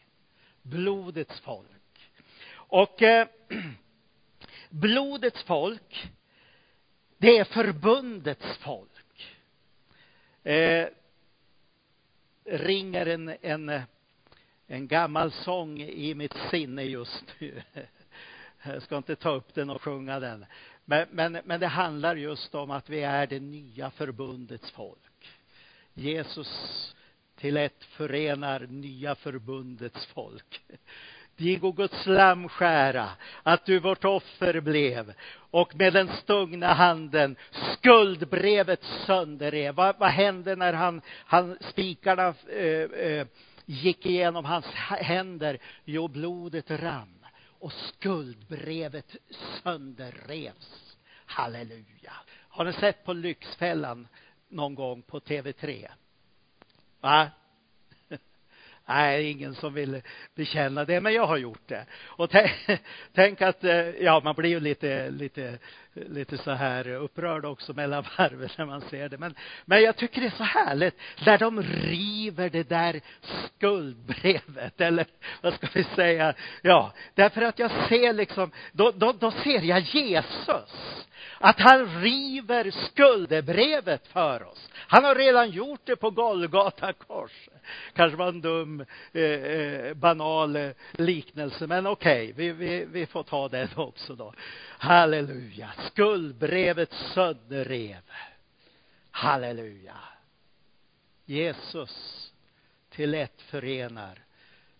Blodets 0.62 1.40
folk. 1.40 2.10
Och 2.54 3.02
eh, 3.02 3.28
blodets 4.70 5.42
folk, 5.42 6.10
det 7.18 7.38
är 7.38 7.44
förbundets 7.44 8.56
folk. 8.58 9.36
Eh, 10.42 10.88
ringer 12.44 13.06
en, 13.06 13.36
en, 13.42 13.82
en 14.66 14.88
gammal 14.88 15.32
sång 15.32 15.80
i 15.80 16.14
mitt 16.14 16.34
sinne 16.50 16.82
just 16.82 17.24
nu. 17.38 17.62
Jag 18.62 18.82
ska 18.82 18.96
inte 18.96 19.16
ta 19.16 19.30
upp 19.30 19.54
den 19.54 19.70
och 19.70 19.82
sjunga 19.82 20.20
den. 20.20 20.46
Men, 20.84 21.08
men, 21.10 21.38
men 21.44 21.60
det 21.60 21.66
handlar 21.66 22.16
just 22.16 22.54
om 22.54 22.70
att 22.70 22.90
vi 22.90 23.02
är 23.02 23.26
det 23.26 23.40
nya 23.40 23.90
förbundets 23.90 24.70
folk. 24.70 25.30
Jesus 25.94 26.48
till 27.42 27.56
ett 27.56 27.84
förenar 27.84 28.60
nya 28.60 29.14
förbundets 29.14 30.06
folk. 30.06 30.60
Digo 31.36 31.72
Guds 31.72 32.06
lammskära, 32.06 33.10
att 33.42 33.66
du 33.66 33.78
vårt 33.78 34.04
offer 34.04 34.60
blev 34.60 35.14
och 35.34 35.76
med 35.76 35.92
den 35.92 36.08
stungna 36.08 36.72
handen 36.72 37.36
skuldbrevet 37.72 38.82
sönderrev. 39.06 39.74
Vad, 39.74 39.98
vad 39.98 40.10
hände 40.10 40.56
när 40.56 40.72
han, 40.72 41.00
han 41.06 41.58
spikarna 41.60 42.34
eh, 42.48 42.82
eh, 43.06 43.26
gick 43.66 44.06
igenom 44.06 44.44
hans 44.44 44.66
händer? 44.66 45.58
Jo, 45.84 46.08
blodet 46.08 46.70
rann 46.70 47.26
och 47.44 47.72
skuldbrevet 47.72 49.16
sönderrevs. 49.62 50.96
Halleluja. 51.26 52.12
Har 52.48 52.64
ni 52.64 52.72
sett 52.72 53.04
på 53.04 53.12
Lyxfällan 53.12 54.08
någon 54.48 54.74
gång 54.74 55.02
på 55.02 55.20
TV3? 55.20 55.88
Va? 57.02 57.30
Nej, 58.86 59.30
ingen 59.30 59.54
som 59.54 59.74
vill 59.74 60.02
bekänna 60.34 60.84
det, 60.84 61.00
men 61.00 61.12
jag 61.14 61.26
har 61.26 61.36
gjort 61.36 61.68
det. 61.68 61.86
Och 62.04 62.30
tänk, 63.14 63.42
att, 63.42 63.64
eh, 63.64 63.88
ja, 63.88 64.20
man 64.24 64.34
blir 64.34 64.50
ju 64.50 64.60
lite, 64.60 65.10
lite, 65.10 65.58
lite 65.94 66.38
så 66.38 66.50
här 66.50 66.88
upprörd 66.88 67.44
också 67.44 67.72
mellan 67.72 68.04
varven 68.18 68.48
när 68.58 68.66
man 68.66 68.80
ser 68.80 69.08
det. 69.08 69.18
Men, 69.18 69.34
men 69.64 69.82
jag 69.82 69.96
tycker 69.96 70.20
det 70.20 70.26
är 70.26 70.30
så 70.30 70.44
härligt 70.44 70.94
när 71.26 71.38
de 71.38 71.62
river 71.62 72.50
det 72.50 72.68
där 72.68 73.00
skuldbrevet, 73.46 74.80
eller 74.80 75.06
vad 75.42 75.54
ska 75.54 75.68
vi 75.74 75.84
säga? 75.84 76.34
Ja, 76.62 76.92
därför 77.14 77.42
att 77.42 77.58
jag 77.58 77.70
ser 77.88 78.12
liksom, 78.12 78.50
då, 78.72 78.90
då, 78.90 79.12
då 79.12 79.30
ser 79.30 79.62
jag 79.62 79.80
Jesus 79.80 80.70
att 81.42 81.60
han 81.60 82.00
river 82.02 82.70
skuldebrevet 82.70 84.06
för 84.06 84.42
oss. 84.42 84.68
Han 84.74 85.04
har 85.04 85.14
redan 85.14 85.50
gjort 85.50 85.80
det 85.84 85.96
på 85.96 86.10
Golgata 86.10 86.92
kors. 86.92 87.48
Kanske 87.92 88.16
var 88.16 88.28
en 88.28 88.40
dum, 88.40 88.84
eh, 89.12 89.22
eh 89.22 89.94
banal 89.94 90.56
eh, 90.56 90.70
liknelse, 90.92 91.66
men 91.66 91.86
okej, 91.86 92.32
okay, 92.32 92.32
vi, 92.32 92.52
vi, 92.52 92.84
vi 92.84 93.06
får 93.06 93.22
ta 93.22 93.48
den 93.48 93.68
också 93.76 94.14
då. 94.14 94.34
Halleluja. 94.78 95.70
Skuldbrevet 95.86 96.92
sönderrev. 96.92 98.02
Halleluja. 99.10 99.96
Jesus 101.24 102.32
till 102.90 103.14
ett 103.14 103.42
förenar 103.42 104.18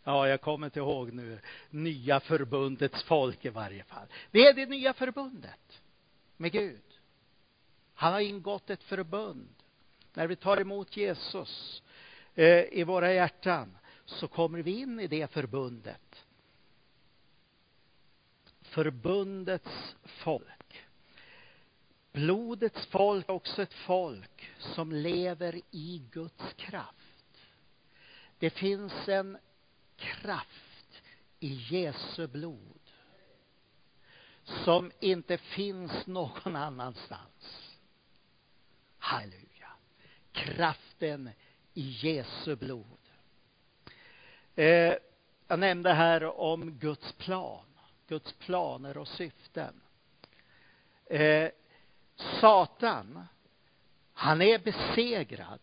Ja, 0.05 0.29
jag 0.29 0.41
kommer 0.41 0.67
inte 0.67 0.79
ihåg 0.79 1.13
nu. 1.13 1.39
Nya 1.71 2.21
förbundets 2.21 3.03
folk 3.03 3.45
i 3.45 3.49
varje 3.49 3.85
fall. 3.85 4.07
Vi 4.31 4.47
är 4.47 4.55
det 4.55 4.67
nya 4.67 4.93
förbundet 4.93 5.82
med 6.43 6.53
Gud. 6.53 6.83
Han 7.95 8.13
har 8.13 8.21
ingått 8.21 8.71
ett 8.71 8.83
förbund. 8.83 9.55
När 10.15 10.27
vi 10.27 10.37
tar 10.37 10.61
emot 10.61 10.97
Jesus 10.97 11.83
eh, 12.35 12.65
i 12.73 12.85
våra 12.85 13.13
hjärtan 13.13 13.79
så 14.05 14.29
kommer 14.29 14.63
vi 14.63 14.81
in 14.81 15.01
i 15.01 15.07
det 15.07 15.31
förbundet. 15.31 16.25
Förbundets 18.61 19.97
folk. 20.05 20.83
Blodets 22.13 22.87
folk 22.87 23.29
är 23.29 23.33
också 23.33 23.63
ett 23.63 23.75
folk 23.75 24.51
som 24.59 24.93
lever 24.93 25.61
i 25.71 26.03
Guds 26.11 26.53
kraft. 26.57 27.47
Det 28.39 28.51
finns 28.51 29.09
en 29.09 29.39
kraft 29.97 31.03
i 31.41 31.55
Jesu 31.55 32.27
blod 32.27 32.82
som 34.65 34.93
inte 35.01 35.39
finns 35.39 36.07
någon 36.07 36.57
annanstans. 36.57 37.77
Halleluja. 38.99 39.71
Kraften 40.33 41.31
i 41.75 41.83
Jesu 41.83 42.57
blod. 42.57 42.99
Eh, 44.55 44.95
jag 45.49 45.59
nämnde 45.59 45.93
här 45.93 46.41
om 46.41 46.71
Guds 46.79 47.13
plan, 47.13 47.65
Guds 48.07 48.33
planer 48.33 48.97
och 48.99 49.09
syften. 49.09 49.81
Eh, 51.07 51.51
Satan, 52.41 53.27
han 54.13 54.43
är 54.43 54.59
besegrad. 54.59 55.61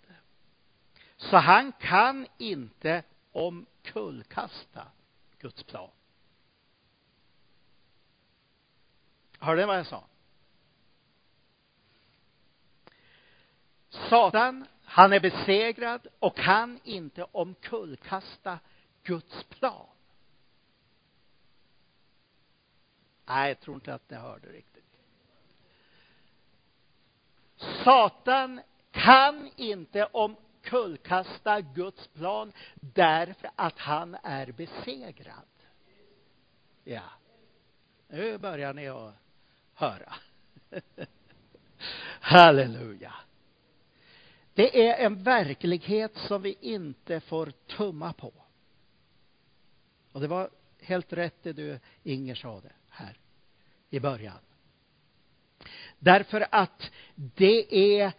Så 1.17 1.38
han 1.38 1.71
kan 1.71 2.28
inte 2.38 3.04
omkullkasta 3.32 4.88
Guds 5.39 5.63
plan. 5.63 5.89
Hörde 9.39 9.62
ni 9.62 9.67
vad 9.67 9.78
jag 9.78 9.86
sa? 9.86 10.04
Satan, 13.89 14.67
han 14.84 15.13
är 15.13 15.19
besegrad 15.19 16.08
och 16.19 16.38
kan 16.38 16.80
inte 16.84 17.23
omkullkasta 17.23 18.60
Guds 19.04 19.43
plan. 19.43 19.88
Nej, 23.25 23.47
jag 23.47 23.60
tror 23.60 23.75
inte 23.75 23.93
att 23.93 24.10
ni 24.10 24.17
hörde 24.17 24.47
riktigt. 24.47 24.99
Satan 27.84 28.62
kan 28.91 29.52
inte 29.56 30.06
omkullkasta 30.06 31.62
Guds 31.62 32.08
plan 32.08 32.52
därför 32.75 33.49
att 33.56 33.80
han 33.80 34.17
är 34.23 34.52
besegrad. 34.52 35.47
Ja. 36.84 37.04
Nu 38.08 38.38
börjar 38.38 38.73
ni 38.73 38.88
att 38.88 39.13
höra. 39.79 40.13
Halleluja. 42.19 43.13
Det 44.53 44.87
är 44.87 45.05
en 45.05 45.23
verklighet 45.23 46.17
som 46.17 46.41
vi 46.41 46.57
inte 46.61 47.19
får 47.19 47.51
tumma 47.67 48.13
på. 48.13 48.33
Och 50.11 50.21
det 50.21 50.27
var 50.27 50.49
helt 50.81 51.13
rätt 51.13 51.43
det 51.43 51.53
du, 51.53 51.79
Inger, 52.03 52.35
sa 52.35 52.61
det 52.61 52.71
här 52.89 53.17
i 53.89 53.99
början. 53.99 54.39
Därför 55.99 56.47
att 56.51 56.91
det 57.15 57.75
är 58.01 58.11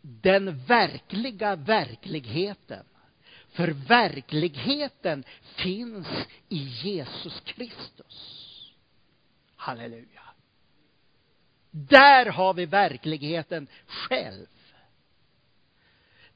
den 0.00 0.58
verkliga 0.58 1.56
verkligheten. 1.56 2.86
För 3.48 3.68
verkligheten 3.68 5.24
finns 5.40 6.08
i 6.48 6.58
Jesus 6.58 7.40
Kristus. 7.40 8.46
Halleluja. 9.56 10.25
Där 11.78 12.26
har 12.26 12.54
vi 12.54 12.66
verkligheten 12.66 13.66
själv. 13.86 14.46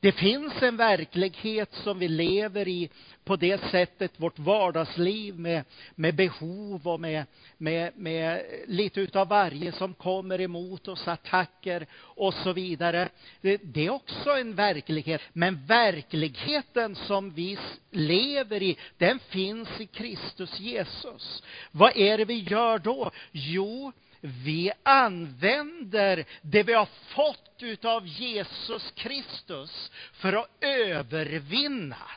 Det 0.00 0.12
finns 0.12 0.62
en 0.62 0.76
verklighet 0.76 1.72
som 1.72 1.98
vi 1.98 2.08
lever 2.08 2.68
i 2.68 2.90
på 3.24 3.36
det 3.36 3.60
sättet, 3.70 4.12
vårt 4.16 4.38
vardagsliv 4.38 5.38
med, 5.38 5.64
med 5.94 6.14
behov 6.14 6.88
och 6.88 7.00
med, 7.00 7.24
med, 7.58 7.92
med 7.96 8.42
lite 8.66 9.00
utav 9.00 9.28
varje 9.28 9.72
som 9.72 9.94
kommer 9.94 10.40
emot 10.40 10.88
oss, 10.88 11.08
attacker 11.08 11.86
och 11.94 12.34
så 12.34 12.52
vidare. 12.52 13.08
Det, 13.40 13.56
det 13.56 13.86
är 13.86 13.90
också 13.90 14.30
en 14.30 14.54
verklighet. 14.54 15.20
Men 15.32 15.66
verkligheten 15.66 16.96
som 16.96 17.30
vi 17.30 17.58
lever 17.90 18.62
i, 18.62 18.76
den 18.98 19.18
finns 19.18 19.68
i 19.78 19.86
Kristus 19.86 20.60
Jesus. 20.60 21.42
Vad 21.70 21.96
är 21.96 22.18
det 22.18 22.24
vi 22.24 22.38
gör 22.38 22.78
då? 22.78 23.10
Jo, 23.32 23.92
vi 24.20 24.72
använder 24.82 26.24
det 26.42 26.62
vi 26.62 26.72
har 26.72 26.88
fått 27.08 27.62
utav 27.62 28.06
Jesus 28.06 28.90
Kristus 28.90 29.90
för 30.12 30.32
att 30.32 30.48
övervinna. 30.60 32.10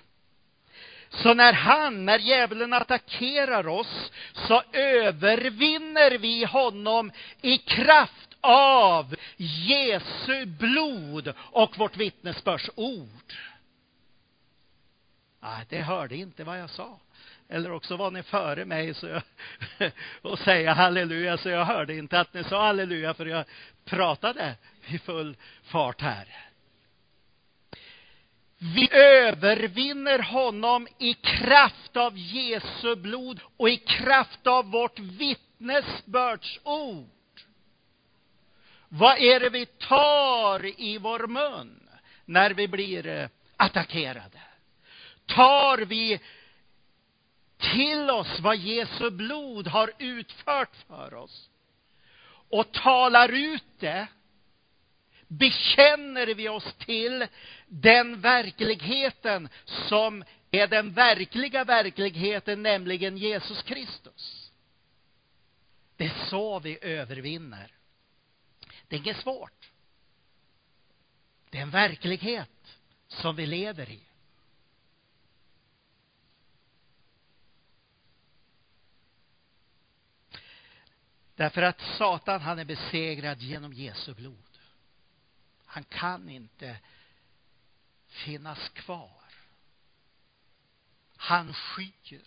Så 1.09 1.33
när 1.33 1.53
han, 1.53 2.05
när 2.05 2.19
djävulen 2.19 2.73
attackerar 2.73 3.67
oss, 3.67 4.11
så 4.33 4.63
övervinner 4.73 6.17
vi 6.17 6.45
honom 6.45 7.11
i 7.41 7.57
kraft 7.57 8.29
av 8.41 9.15
Jesu 9.37 10.45
blod 10.45 11.33
och 11.37 11.77
vårt 11.77 11.97
vittnesbördsord. 11.97 13.33
Nej, 15.39 15.65
det 15.69 15.81
hörde 15.81 16.15
inte 16.15 16.43
vad 16.43 16.59
jag 16.59 16.69
sa. 16.69 16.99
Eller 17.53 17.71
också 17.71 17.95
var 17.95 18.11
ni 18.11 18.23
före 18.23 18.65
mig 18.65 18.93
så 18.93 19.07
jag, 19.07 19.21
och 20.21 20.39
säga 20.39 20.73
halleluja, 20.73 21.37
så 21.37 21.49
jag 21.49 21.65
hörde 21.65 21.95
inte 21.95 22.19
att 22.19 22.33
ni 22.33 22.43
sa 22.43 22.65
halleluja, 22.65 23.13
för 23.13 23.25
jag 23.25 23.45
pratade 23.85 24.55
i 24.87 24.97
full 24.97 25.37
fart 25.63 26.01
här. 26.01 26.27
Vi 28.57 28.89
övervinner 28.91 30.19
honom 30.19 30.87
i 30.99 31.13
kraft 31.13 31.97
av 31.97 32.17
Jesu 32.17 32.95
blod 32.95 33.39
och 33.57 33.69
i 33.69 33.77
kraft 33.77 34.47
av 34.47 34.71
vårt 34.71 34.99
vittnesbördsord. 34.99 37.09
Vad 38.89 39.17
är 39.17 39.39
det 39.39 39.49
vi 39.49 39.65
tar 39.65 40.81
i 40.81 40.97
vår 40.97 41.27
mun 41.27 41.89
när 42.25 42.51
vi 42.51 42.67
blir 42.67 43.07
eh, 43.07 43.27
attackerade? 43.57 44.41
Tar 45.25 45.77
vi 45.77 46.19
till 47.71 48.09
oss 48.09 48.39
vad 48.39 48.57
Jesu 48.57 49.09
blod 49.09 49.67
har 49.67 49.91
utfört 49.99 50.75
för 50.87 51.13
oss 51.13 51.49
och 52.49 52.71
talar 52.71 53.29
ut 53.29 53.63
det 53.79 54.07
bekänner 55.27 56.27
vi 56.27 56.49
oss 56.49 56.75
till 56.77 57.27
den 57.67 58.21
verkligheten 58.21 59.49
som 59.65 60.23
är 60.51 60.67
den 60.67 60.93
verkliga 60.93 61.63
verkligheten, 61.63 62.63
nämligen 62.63 63.17
Jesus 63.17 63.63
Kristus. 63.63 64.51
Det 65.95 66.05
är 66.05 66.25
så 66.29 66.59
vi 66.59 66.77
övervinner. 66.81 67.71
Det 68.87 68.95
är 68.95 68.99
inget 68.99 69.17
svårt. 69.17 69.71
Det 71.49 71.57
är 71.57 71.61
en 71.61 71.69
verklighet 71.69 72.77
som 73.07 73.35
vi 73.35 73.45
lever 73.45 73.89
i. 73.89 73.99
Därför 81.43 81.61
att 81.61 81.81
Satan, 81.97 82.41
han 82.41 82.59
är 82.59 82.65
besegrad 82.65 83.41
genom 83.41 83.73
Jesu 83.73 84.13
blod. 84.13 84.59
Han 85.65 85.83
kan 85.83 86.29
inte 86.29 86.79
finnas 88.07 88.69
kvar. 88.69 89.23
Han 91.17 91.53
skyr 91.53 92.23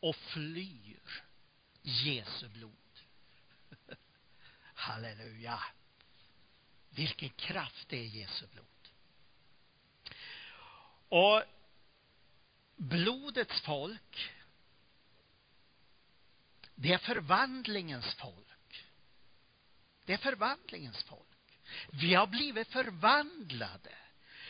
och 0.00 0.16
flyr 0.16 1.22
Jesu 1.82 2.48
blod. 2.48 3.00
Halleluja. 4.74 5.60
Vilken 6.90 7.28
kraft 7.28 7.88
det 7.88 7.96
är 7.96 8.08
Jesu 8.08 8.46
blod. 8.46 8.66
Och 11.08 11.42
blodets 12.76 13.60
folk, 13.60 14.30
det 16.82 16.92
är 16.92 16.98
förvandlingens 16.98 18.14
folk. 18.14 18.84
Det 20.04 20.12
är 20.12 20.18
förvandlingens 20.18 21.02
folk. 21.02 21.26
Vi 21.90 22.14
har 22.14 22.26
blivit 22.26 22.68
förvandlade. 22.68 23.94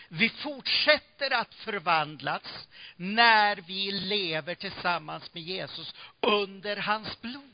Vi 0.09 0.29
fortsätter 0.29 1.31
att 1.31 1.55
förvandlas 1.55 2.69
när 2.97 3.57
vi 3.57 3.93
lever 3.93 4.55
tillsammans 4.55 5.35
med 5.35 5.43
Jesus 5.43 5.95
under 6.21 6.77
hans 6.77 7.21
blod. 7.21 7.45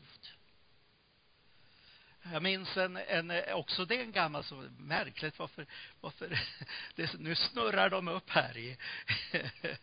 Jag 2.33 2.43
minns 2.43 2.77
en, 2.77 2.97
en, 2.97 3.33
också 3.53 3.85
det 3.85 3.97
är 3.97 4.03
en 4.03 4.13
gammal, 4.13 4.45
så 4.45 4.69
märkligt 4.79 5.39
varför, 5.39 5.67
varför 6.01 6.29
det, 6.95 7.15
nu 7.19 7.35
snurrar 7.35 7.91
de 7.91 8.09
upp 8.09 8.31
här 8.31 8.57
i 8.57 8.77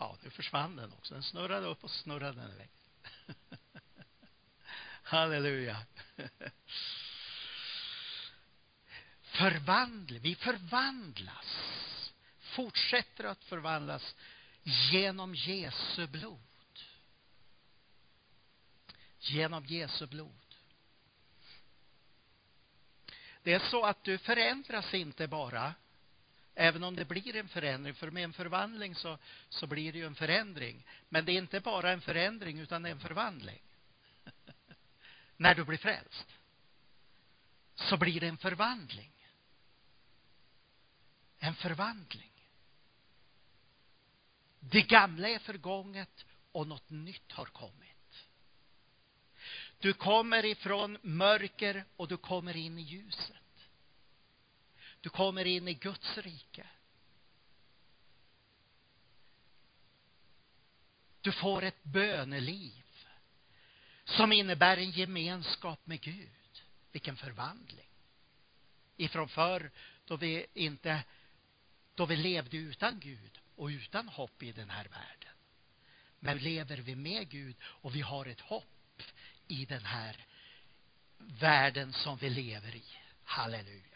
Ja, 0.00 0.16
nu 0.22 0.30
försvann 0.30 0.76
den 0.76 0.92
också. 0.92 1.14
Den 1.14 1.22
snurrade 1.22 1.66
upp 1.66 1.84
och 1.84 1.90
snurrade 1.90 2.40
den 2.40 2.52
iväg. 2.52 2.70
Halleluja. 5.02 5.86
Förvandla, 9.22 10.18
vi 10.18 10.34
förvandlas. 10.34 11.46
Fortsätter 12.38 13.24
att 13.24 13.44
förvandlas 13.44 14.14
genom 14.92 15.34
Jesu 15.34 16.06
blod. 16.06 16.40
Genom 19.18 19.66
Jesu 19.66 20.06
blod. 20.06 20.54
Det 23.42 23.52
är 23.52 23.70
så 23.70 23.84
att 23.84 24.04
du 24.04 24.18
förändras 24.18 24.94
inte 24.94 25.28
bara 25.28 25.74
Även 26.54 26.84
om 26.84 26.96
det 26.96 27.04
blir 27.04 27.36
en 27.36 27.48
förändring, 27.48 27.94
för 27.94 28.10
med 28.10 28.24
en 28.24 28.32
förvandling 28.32 28.94
så, 28.94 29.18
så 29.48 29.66
blir 29.66 29.92
det 29.92 29.98
ju 29.98 30.06
en 30.06 30.14
förändring. 30.14 30.86
Men 31.08 31.24
det 31.24 31.32
är 31.32 31.38
inte 31.38 31.60
bara 31.60 31.92
en 31.92 32.00
förändring 32.00 32.58
utan 32.58 32.84
en 32.84 33.00
förvandling. 33.00 33.62
När 35.36 35.54
du 35.54 35.64
blir 35.64 35.78
frälst 35.78 36.26
så 37.74 37.96
blir 37.96 38.20
det 38.20 38.28
en 38.28 38.38
förvandling. 38.38 39.12
En 41.38 41.54
förvandling. 41.54 42.32
Det 44.60 44.82
gamla 44.82 45.28
är 45.28 45.38
förgånget 45.38 46.26
och 46.52 46.66
något 46.66 46.90
nytt 46.90 47.32
har 47.32 47.44
kommit. 47.44 48.26
Du 49.78 49.92
kommer 49.92 50.44
ifrån 50.44 50.98
mörker 51.02 51.84
och 51.96 52.08
du 52.08 52.16
kommer 52.16 52.56
in 52.56 52.78
i 52.78 52.82
ljuset. 52.82 53.36
Du 55.00 55.08
kommer 55.08 55.44
in 55.44 55.68
i 55.68 55.74
Guds 55.74 56.18
rike. 56.18 56.66
Du 61.20 61.32
får 61.32 61.62
ett 61.62 61.82
böneliv 61.82 62.84
som 64.04 64.32
innebär 64.32 64.76
en 64.76 64.90
gemenskap 64.90 65.86
med 65.86 66.00
Gud. 66.00 66.62
Vilken 66.92 67.16
förvandling. 67.16 67.88
Ifrån 68.96 69.28
förr 69.28 69.70
då 70.04 70.16
vi 70.16 70.46
inte 70.54 71.02
då 71.94 72.06
vi 72.06 72.16
levde 72.16 72.56
utan 72.56 73.00
Gud 73.00 73.40
och 73.56 73.66
utan 73.66 74.08
hopp 74.08 74.42
i 74.42 74.52
den 74.52 74.70
här 74.70 74.84
världen. 74.84 75.34
Men 76.18 76.38
lever 76.38 76.76
vi 76.76 76.94
med 76.94 77.28
Gud 77.28 77.56
och 77.62 77.94
vi 77.94 78.00
har 78.00 78.26
ett 78.26 78.40
hopp 78.40 79.02
i 79.48 79.64
den 79.64 79.84
här 79.84 80.26
världen 81.18 81.92
som 81.92 82.16
vi 82.16 82.30
lever 82.30 82.76
i. 82.76 82.84
Halleluja. 83.24 83.89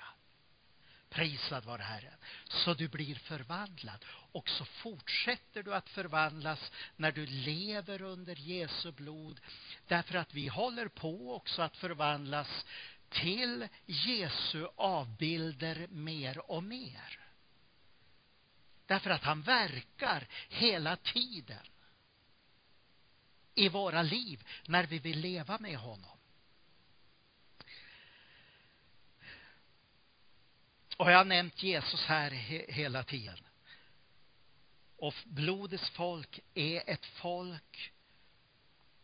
Prisad 1.14 1.64
vare 1.64 1.83
Herren. 1.83 2.18
Så 2.48 2.74
du 2.74 2.88
blir 2.88 3.14
förvandlad. 3.14 4.05
Och 4.33 4.48
så 4.48 4.64
fortsätter 4.64 5.62
du 5.62 5.74
att 5.74 5.88
förvandlas 5.88 6.72
när 6.96 7.12
du 7.12 7.27
lever 7.27 8.03
under 8.03 8.37
Jesu 8.37 8.92
blod. 8.92 9.40
Därför 9.87 10.14
att 10.14 10.35
vi 10.35 10.48
håller 10.48 10.88
på 10.88 11.35
också 11.35 11.62
att 11.62 11.77
förvandlas 11.77 12.66
till 13.09 13.68
Jesu 13.87 14.66
avbilder 14.77 15.87
mer 15.90 16.50
och 16.50 16.62
mer. 16.62 17.20
Därför 18.87 19.11
att 19.11 19.24
han 19.24 19.42
verkar 19.42 20.29
hela 20.48 20.96
tiden 20.96 21.66
i 23.55 23.68
våra 23.68 24.03
liv 24.03 24.46
när 24.66 24.87
vi 24.87 24.98
vill 24.98 25.20
leva 25.20 25.59
med 25.59 25.77
honom. 25.77 26.18
Och 30.96 31.11
jag 31.11 31.16
har 31.16 31.24
nämnt 31.24 31.62
Jesus 31.62 32.04
här 32.04 32.30
he 32.30 32.64
hela 32.68 33.02
tiden. 33.02 33.38
Och 34.96 35.14
blodets 35.24 35.90
folk 35.90 36.40
är 36.54 36.83
ett 36.87 37.07
folk 37.07 37.92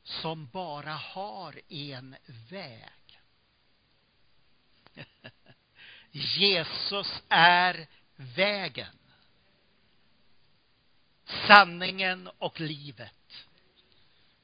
som 0.02 0.46
bara 0.46 0.92
har 0.92 1.60
en 1.68 2.16
väg. 2.50 3.20
Jesus 6.10 7.22
är 7.28 7.86
vägen, 8.16 8.96
sanningen 11.46 12.30
och 12.38 12.60
livet. 12.60 13.46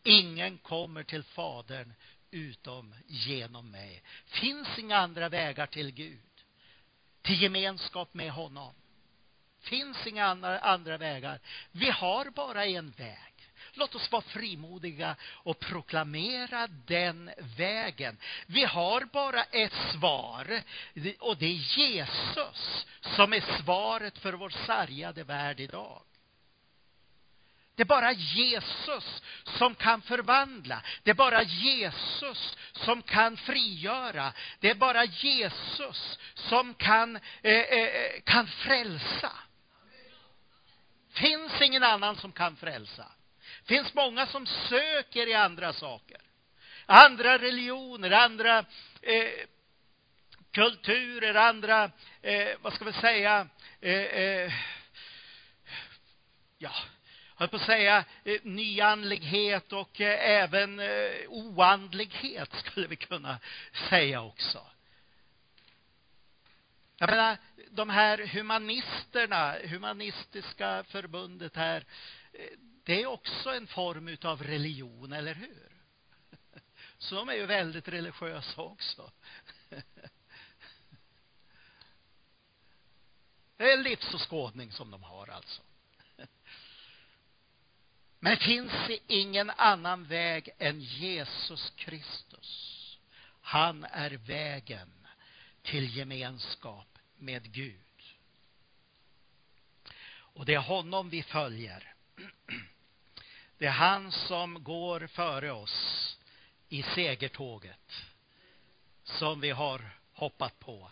Ingen 0.02 0.58
kommer 0.58 1.02
till 1.02 1.22
Fadern 1.22 1.94
utom 2.30 2.94
genom 3.06 3.70
mig. 3.70 4.02
Finns 4.24 4.78
inga 4.78 4.96
andra 4.96 5.28
vägar 5.28 5.66
till 5.66 5.90
Gud 5.90 6.35
till 7.26 7.42
gemenskap 7.42 8.14
med 8.14 8.30
honom. 8.30 8.74
finns 9.60 10.06
inga 10.06 10.26
andra, 10.26 10.58
andra 10.58 10.98
vägar. 10.98 11.40
Vi 11.72 11.90
har 11.90 12.30
bara 12.30 12.66
en 12.66 12.90
väg. 12.90 13.32
Låt 13.72 13.94
oss 13.94 14.12
vara 14.12 14.22
frimodiga 14.22 15.16
och 15.22 15.58
proklamera 15.58 16.66
den 16.66 17.30
vägen. 17.56 18.18
Vi 18.46 18.64
har 18.64 19.04
bara 19.04 19.42
ett 19.42 19.72
svar 19.92 20.62
och 21.18 21.36
det 21.36 21.46
är 21.46 21.78
Jesus 21.78 22.86
som 23.00 23.32
är 23.32 23.62
svaret 23.62 24.18
för 24.18 24.32
vår 24.32 24.50
sargade 24.50 25.24
värld 25.24 25.60
idag. 25.60 26.02
Det 27.76 27.82
är 27.82 27.86
bara 27.86 28.12
Jesus 28.12 29.22
som 29.44 29.74
kan 29.74 30.02
förvandla. 30.02 30.82
Det 31.02 31.10
är 31.10 31.14
bara 31.14 31.42
Jesus 31.42 32.56
som 32.72 33.02
kan 33.02 33.36
frigöra. 33.36 34.32
Det 34.60 34.70
är 34.70 34.74
bara 34.74 35.04
Jesus 35.04 36.18
som 36.34 36.74
kan, 36.74 37.16
eh, 37.16 37.52
eh, 37.52 37.78
eh, 37.78 38.20
kan 38.24 38.46
frälsa. 38.46 39.32
finns 41.12 41.60
ingen 41.60 41.82
annan 41.82 42.16
som 42.16 42.32
kan 42.32 42.56
frälsa. 42.56 43.06
finns 43.64 43.94
många 43.94 44.26
som 44.26 44.46
söker 44.46 45.26
i 45.28 45.34
andra 45.34 45.72
saker. 45.72 46.20
Andra 46.86 47.38
religioner, 47.38 48.10
andra 48.10 48.58
eh, 49.02 49.46
kulturer, 50.52 51.34
andra, 51.34 51.90
eh, 52.22 52.56
vad 52.60 52.72
ska 52.72 52.84
vi 52.84 52.92
säga, 52.92 53.48
eh, 53.80 53.92
eh 53.92 54.52
ja, 56.58 56.72
höll 57.36 57.48
på 57.48 57.56
att 57.56 57.62
säga, 57.62 58.04
eh, 58.24 58.40
nyandlighet 58.42 59.72
och 59.72 60.00
eh, 60.00 60.30
även 60.30 60.80
eh, 60.80 61.28
oandlighet 61.28 62.52
skulle 62.52 62.86
vi 62.86 62.96
kunna 62.96 63.38
säga 63.88 64.22
också. 64.22 64.66
Jag 66.98 67.10
menar, 67.10 67.38
de 67.70 67.90
här 67.90 68.18
humanisterna, 68.26 69.56
humanistiska 69.64 70.84
förbundet 70.84 71.56
här, 71.56 71.84
det 72.84 73.02
är 73.02 73.06
också 73.06 73.54
en 73.54 73.66
form 73.66 74.16
av 74.22 74.42
religion, 74.42 75.12
eller 75.12 75.34
hur? 75.34 75.72
Så 76.98 77.14
de 77.14 77.28
är 77.28 77.34
ju 77.34 77.46
väldigt 77.46 77.88
religiösa 77.88 78.62
också. 78.62 79.10
Det 83.56 83.64
är 83.64 83.76
en 83.76 83.82
livsåskådning 83.82 84.72
som 84.72 84.90
de 84.90 85.02
har 85.02 85.28
alltså. 85.28 85.62
Men 88.20 88.34
det 88.34 88.44
finns 88.44 88.72
ingen 89.06 89.50
annan 89.50 90.04
väg 90.04 90.48
än 90.58 90.80
Jesus 90.80 91.72
Kristus. 91.76 92.98
Han 93.40 93.84
är 93.84 94.10
vägen 94.10 94.92
till 95.62 95.96
gemenskap 95.96 96.98
med 97.18 97.52
Gud. 97.52 97.80
Och 100.08 100.44
det 100.44 100.54
är 100.54 100.58
honom 100.58 101.10
vi 101.10 101.22
följer. 101.22 101.94
Det 103.58 103.66
är 103.66 103.70
han 103.70 104.12
som 104.12 104.64
går 104.64 105.06
före 105.06 105.52
oss 105.52 106.18
i 106.68 106.82
segertåget 106.82 108.06
som 109.04 109.40
vi 109.40 109.50
har 109.50 109.90
hoppat 110.12 110.58
på. 110.58 110.90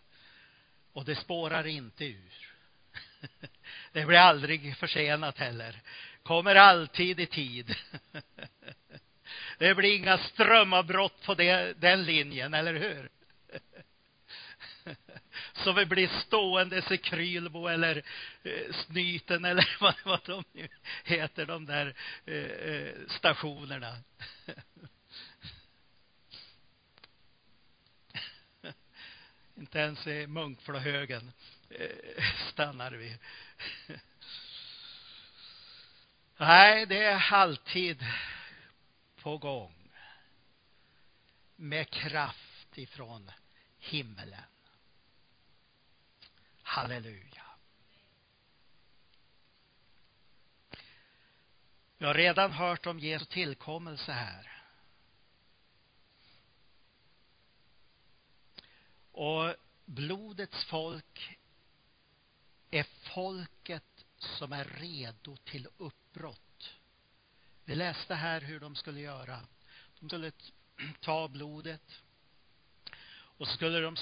Och 0.92 1.04
det 1.04 1.16
spårar 1.16 1.66
inte 1.66 2.04
ur. 2.04 2.54
Det 3.92 4.04
blir 4.04 4.18
aldrig 4.18 4.76
försenat 4.76 5.38
heller. 5.38 5.82
Kommer 6.24 6.54
alltid 6.54 7.20
i 7.20 7.26
tid. 7.26 7.76
Det 9.58 9.74
blir 9.74 9.96
inga 9.96 10.18
strömavbrott 10.18 11.22
på 11.22 11.34
det, 11.34 11.80
den 11.80 12.04
linjen, 12.04 12.54
eller 12.54 12.74
hur? 12.74 13.10
Så 15.52 15.72
vi 15.72 15.86
blir 15.86 16.08
stående 16.08 16.82
i 16.90 16.96
Krylbo 16.96 17.66
eller 17.66 18.02
eh, 18.42 18.72
Snyten 18.72 19.44
eller 19.50 19.76
vad, 19.80 19.94
vad 20.04 20.20
de 20.24 20.44
nu 20.52 20.68
heter, 21.04 21.46
de 21.46 21.66
där 21.66 21.94
eh, 22.24 22.36
eh 22.36 22.94
stationerna. 23.08 23.96
Inte 29.56 29.78
ens 29.78 30.06
i 30.06 30.26
Munkflohögen 30.26 31.32
eh, 31.70 32.24
stannar 32.48 32.90
vi. 32.90 33.18
Nej, 36.46 36.86
det 36.86 37.04
är 37.04 37.32
alltid 37.32 38.04
på 39.16 39.38
gång 39.38 39.92
med 41.56 41.90
kraft 41.90 42.78
ifrån 42.78 43.30
himmelen. 43.78 44.44
Halleluja. 46.62 47.44
Vi 51.98 52.06
har 52.06 52.14
redan 52.14 52.52
hört 52.52 52.86
om 52.86 52.98
Jesu 52.98 53.24
tillkommelse 53.24 54.12
här. 54.12 54.62
Och 59.12 59.54
blodets 59.84 60.64
folk 60.64 61.38
är 62.70 62.86
folket 63.14 63.93
som 64.38 64.52
är 64.52 64.64
redo 64.64 65.36
till 65.36 65.68
uppbrott. 65.76 66.70
Vi 67.64 67.74
läste 67.74 68.14
här 68.14 68.40
hur 68.40 68.60
de 68.60 68.74
skulle 68.74 69.00
göra. 69.00 69.40
De 70.00 70.08
skulle 70.08 70.32
ta 71.00 71.28
blodet 71.28 72.02
och 73.36 73.48
så 73.48 73.54
skulle 73.54 73.80
de 73.80 73.96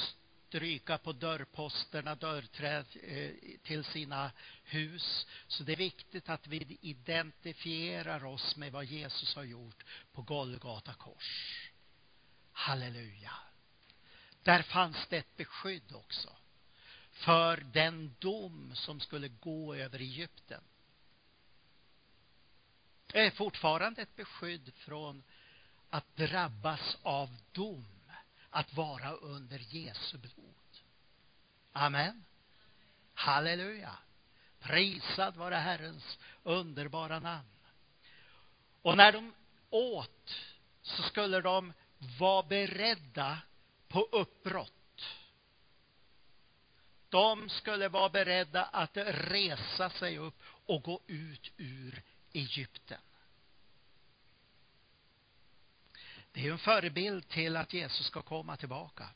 stryka 0.49 0.99
på 0.99 1.13
dörrposterna, 1.13 2.15
dörrträd 2.15 2.87
eh, 3.03 3.31
till 3.63 3.85
sina 3.85 4.33
hus. 4.65 5.27
Så 5.49 5.63
det 5.63 5.73
är 5.73 5.77
viktigt 5.77 6.29
att 6.29 6.47
vi 6.47 6.79
identifierar 6.81 8.25
oss 8.25 8.57
med 8.57 8.73
vad 8.73 8.85
Jesus 8.85 9.35
har 9.35 9.45
gjort 9.45 9.85
på 10.13 10.23
Golgata 10.23 10.95
kors. 10.95 11.71
Halleluja. 12.53 13.33
Där 14.43 14.63
fanns 14.63 15.07
det 15.09 15.17
ett 15.17 15.37
beskydd 15.37 15.95
också 15.95 16.37
för 17.13 17.57
den 17.57 18.15
dom 18.19 18.73
som 18.75 19.01
skulle 19.01 19.29
gå 19.29 19.75
över 19.75 19.99
Egypten. 19.99 20.63
Det 23.07 23.27
är 23.27 23.31
fortfarande 23.31 24.03
ett 24.03 24.17
beskydd 24.17 24.73
från 24.75 25.23
att 25.91 26.17
drabbas 26.17 26.97
av 27.03 27.37
dom, 27.53 27.87
att 28.51 28.75
vara 28.75 29.13
under 29.13 29.59
Jesu 29.59 30.19
blod. 30.19 30.55
Amen. 31.73 32.25
Halleluja. 33.15 33.97
Prisad 34.61 35.37
vare 35.37 35.55
Herrens 35.55 36.19
underbara 36.43 37.19
namn. 37.19 37.49
Och 38.83 38.97
när 38.97 39.13
de 39.13 39.35
åt 39.71 40.35
så 40.83 41.03
skulle 41.03 41.41
de 41.41 41.73
vara 42.19 42.43
beredda 42.43 43.39
på 43.89 44.01
uppbrott. 44.01 44.82
De 47.13 47.49
skulle 47.49 47.89
vara 47.89 48.09
beredda 48.09 48.65
att 48.65 48.97
resa 48.97 49.91
sig 49.91 50.19
upp 50.19 50.43
och 50.45 50.83
gå 50.83 51.01
ut 51.07 51.53
ur 51.57 52.03
Egypten. 52.33 53.01
Det 56.33 56.47
är 56.47 56.53
en 56.53 56.59
förebild 56.59 57.29
till 57.29 57.57
att 57.57 57.73
Jesus 57.73 58.07
ska 58.07 58.23
komma 58.23 58.57
tillbaka. 58.57 59.09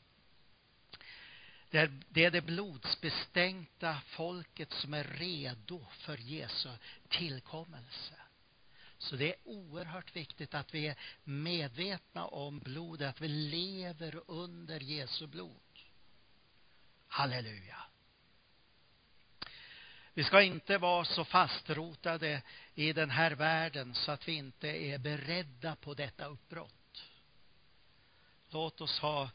Det 1.69 1.77
är, 1.77 2.01
det 2.09 2.25
är 2.25 2.31
det 2.31 2.41
blodsbestänkta 2.41 4.01
folket 4.05 4.71
som 4.71 4.93
är 4.93 5.03
redo 5.03 5.85
för 5.91 6.17
Jesu 6.17 6.69
tillkommelse. 7.09 8.15
Så 8.97 9.15
det 9.15 9.29
är 9.29 9.35
oerhört 9.43 10.15
viktigt 10.15 10.53
att 10.53 10.73
vi 10.73 10.87
är 10.87 10.97
medvetna 11.23 12.25
om 12.25 12.59
blodet, 12.59 13.09
att 13.09 13.21
vi 13.21 13.27
lever 13.27 14.21
under 14.27 14.79
Jesu 14.79 15.27
blod. 15.27 15.61
Halleluja. 17.07 17.86
Vi 20.17 20.23
ska 20.23 20.41
inte 20.41 20.77
vara 20.77 21.05
så 21.05 21.25
fastrotade 21.25 22.41
i 22.75 22.93
den 22.93 23.09
här 23.09 23.31
världen 23.31 23.93
så 23.93 24.11
att 24.11 24.27
vi 24.27 24.33
inte 24.33 24.67
är 24.67 24.97
beredda 24.97 25.75
på 25.75 25.93
detta 25.93 26.25
uppbrott. 26.25 27.03
Låt 28.49 28.81
oss 28.81 28.99
ha 28.99 29.29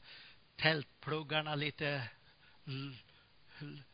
tältpluggarna 0.57 1.55
lite 1.55 2.09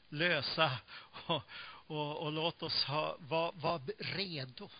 lösa 0.08 0.78
och, 1.26 1.42
och, 1.86 2.16
och 2.22 2.32
låt 2.32 2.62
oss 2.62 2.84
ha, 2.84 3.16
vara 3.18 3.50
var 3.50 3.80
redo. 3.98 4.70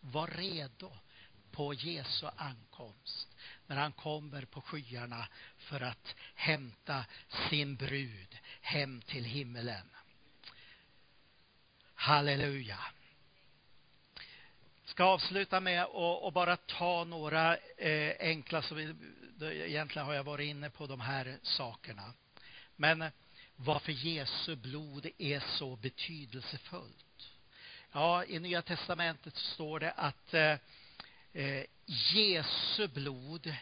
Var 0.00 0.26
redo 0.26 0.92
på 1.50 1.74
Jesu 1.74 2.26
ankomst 2.36 3.36
när 3.66 3.76
han 3.76 3.92
kommer 3.92 4.44
på 4.44 4.60
skyarna 4.60 5.28
för 5.56 5.80
att 5.80 6.14
hämta 6.34 7.04
sin 7.50 7.76
brud 7.76 8.38
hem 8.60 9.00
till 9.00 9.24
himmelen. 9.24 9.90
Halleluja. 12.04 12.78
Jag 14.82 14.90
ska 14.90 15.04
avsluta 15.04 15.60
med 15.60 15.82
att 15.82 16.34
bara 16.34 16.56
ta 16.56 17.04
några 17.04 17.56
eh, 17.56 18.16
enkla, 18.20 18.62
så 18.62 18.74
vi, 18.74 18.94
egentligen 19.40 20.06
har 20.06 20.14
jag 20.14 20.24
varit 20.24 20.46
inne 20.48 20.70
på 20.70 20.86
de 20.86 21.00
här 21.00 21.38
sakerna. 21.42 22.12
Men 22.76 23.04
varför 23.56 23.92
Jesu 23.92 24.56
blod 24.56 25.06
är 25.18 25.40
så 25.40 25.76
betydelsefullt. 25.76 27.30
Ja, 27.92 28.24
i 28.24 28.38
Nya 28.38 28.62
Testamentet 28.62 29.36
står 29.36 29.80
det 29.80 29.90
att 29.90 30.34
eh, 30.34 30.56
eh, 31.32 31.64
Jesu 31.86 32.88
blod 32.88 33.54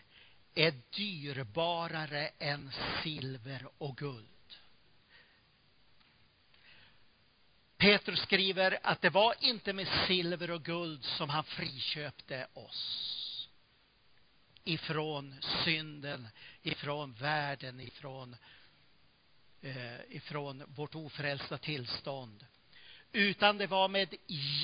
är 0.55 0.74
dyrbarare 0.96 2.28
än 2.38 2.72
silver 3.02 3.66
och 3.78 3.96
guld. 3.96 4.28
Petrus 7.83 8.21
skriver 8.21 8.79
att 8.83 9.01
det 9.01 9.11
var 9.11 9.35
inte 9.40 9.73
med 9.73 9.88
silver 10.07 10.51
och 10.51 10.64
guld 10.64 11.05
som 11.05 11.29
han 11.29 11.45
friköpte 11.45 12.47
oss 12.55 13.49
ifrån 14.64 15.35
synden, 15.64 16.29
ifrån 16.62 17.12
världen, 17.12 17.81
ifrån 17.81 18.37
eh, 19.62 20.01
ifrån 20.09 20.62
vårt 20.66 20.95
ofrälsta 20.95 21.59
tillstånd. 21.59 22.47
Utan 23.12 23.59
det 23.59 23.66
var 23.66 23.88
med 23.88 24.14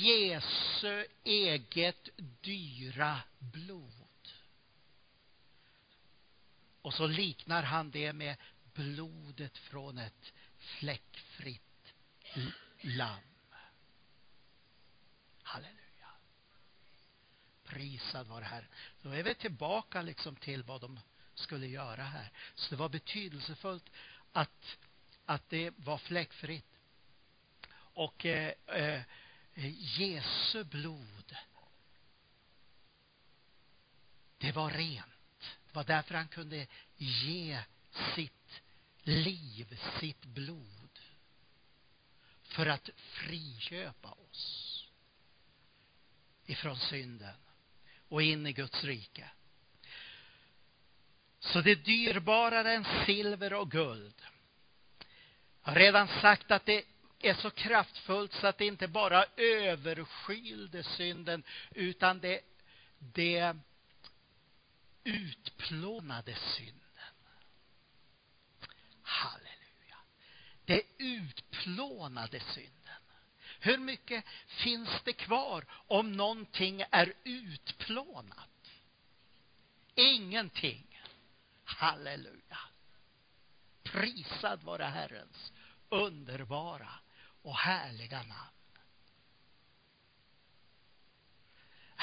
Jesu 0.02 1.06
eget 1.24 2.08
dyra 2.40 3.20
blod. 3.38 4.28
Och 6.82 6.94
så 6.94 7.06
liknar 7.06 7.62
han 7.62 7.90
det 7.90 8.12
med 8.12 8.36
blodet 8.74 9.58
från 9.58 9.98
ett 9.98 10.32
fläckfritt 10.58 11.62
lamm. 12.80 13.20
Halleluja. 15.42 16.10
Prisad 17.64 18.26
var 18.26 18.40
Herren. 18.40 18.68
Då 19.02 19.10
är 19.10 19.22
vi 19.22 19.34
tillbaka 19.34 20.02
liksom 20.02 20.36
till 20.36 20.62
vad 20.62 20.80
de 20.80 21.00
skulle 21.34 21.66
göra 21.66 22.02
här. 22.02 22.30
Så 22.54 22.70
det 22.70 22.76
var 22.76 22.88
betydelsefullt 22.88 23.90
att 24.32 24.78
att 25.28 25.48
det 25.48 25.70
var 25.76 25.98
fläckfritt. 25.98 26.78
Och 27.74 28.26
eh, 28.26 28.52
eh, 28.66 29.02
Jesu 30.00 30.64
blod, 30.64 31.36
det 34.38 34.52
var 34.52 34.70
rent. 34.70 35.04
Det 35.66 35.74
var 35.74 35.84
därför 35.84 36.14
han 36.14 36.28
kunde 36.28 36.66
ge 36.96 37.60
sitt 38.14 38.62
liv, 39.02 39.80
sitt 40.00 40.24
blod 40.24 40.77
för 42.48 42.66
att 42.66 42.90
friköpa 42.96 44.10
oss 44.10 44.86
ifrån 46.46 46.76
synden 46.76 47.34
och 48.08 48.22
in 48.22 48.46
i 48.46 48.52
Guds 48.52 48.84
rike. 48.84 49.30
Så 51.40 51.60
det 51.60 51.70
är 51.70 51.76
dyrbarare 51.76 52.74
än 52.74 52.86
silver 53.06 53.52
och 53.52 53.70
guld. 53.70 54.22
Jag 55.62 55.72
har 55.72 55.78
redan 55.78 56.08
sagt 56.08 56.50
att 56.50 56.66
det 56.66 56.84
är 57.18 57.34
så 57.34 57.50
kraftfullt 57.50 58.32
så 58.32 58.46
att 58.46 58.58
det 58.58 58.66
inte 58.66 58.88
bara 58.88 59.24
överskylde 59.36 60.82
synden 60.82 61.42
utan 61.70 62.20
det, 62.20 62.40
det 62.98 63.56
utplånade 65.04 66.34
synden. 66.34 66.74
Halleluja. 69.02 69.98
Det 70.68 70.82
utplånade 70.98 72.40
synden. 72.40 73.02
Hur 73.60 73.78
mycket 73.78 74.24
finns 74.46 75.02
det 75.04 75.12
kvar 75.12 75.64
om 75.70 76.12
någonting 76.12 76.84
är 76.90 77.12
utplånat? 77.24 78.70
Ingenting. 79.94 81.00
Halleluja. 81.64 82.58
Prisad 83.82 84.62
vare 84.62 84.84
Herrens 84.84 85.52
underbara 85.88 86.90
och 87.42 87.56
härliga 87.56 88.22
namn. 88.22 88.57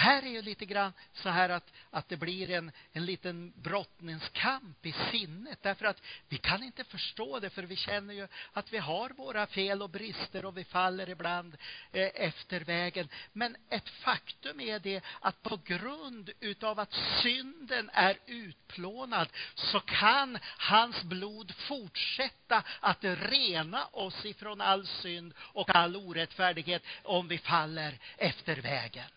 Här 0.05 0.23
är 0.23 0.29
ju 0.29 0.41
lite 0.41 0.65
grann 0.65 0.93
så 1.13 1.29
här 1.29 1.49
att, 1.49 1.73
att 1.91 2.09
det 2.09 2.17
blir 2.17 2.51
en, 2.51 2.71
en 2.93 3.05
liten 3.05 3.53
brottningskamp 3.55 4.85
i 4.85 4.91
sinnet. 5.11 5.63
Därför 5.63 5.85
att 5.85 6.01
vi 6.29 6.37
kan 6.37 6.63
inte 6.63 6.83
förstå 6.83 7.39
det 7.39 7.49
för 7.49 7.63
vi 7.63 7.75
känner 7.75 8.13
ju 8.13 8.27
att 8.53 8.73
vi 8.73 8.77
har 8.77 9.09
våra 9.09 9.47
fel 9.47 9.81
och 9.81 9.89
brister 9.89 10.45
och 10.45 10.57
vi 10.57 10.63
faller 10.63 11.09
ibland 11.09 11.57
eh, 11.91 12.09
efter 12.15 12.59
vägen. 12.59 13.09
Men 13.33 13.55
ett 13.69 13.89
faktum 13.89 14.59
är 14.59 14.79
det 14.79 15.03
att 15.19 15.43
på 15.43 15.59
grund 15.65 16.29
utav 16.39 16.79
att 16.79 16.93
synden 17.23 17.89
är 17.93 18.17
utplånad 18.25 19.29
så 19.55 19.79
kan 19.79 20.37
hans 20.57 21.03
blod 21.03 21.55
fortsätta 21.55 22.63
att 22.79 23.03
rena 23.03 23.85
oss 23.85 24.25
ifrån 24.25 24.61
all 24.61 24.87
synd 24.87 25.33
och 25.37 25.75
all 25.75 25.95
orättfärdighet 25.95 26.83
om 27.03 27.27
vi 27.27 27.37
faller 27.37 27.99
efter 28.17 28.55
vägen. 28.55 29.09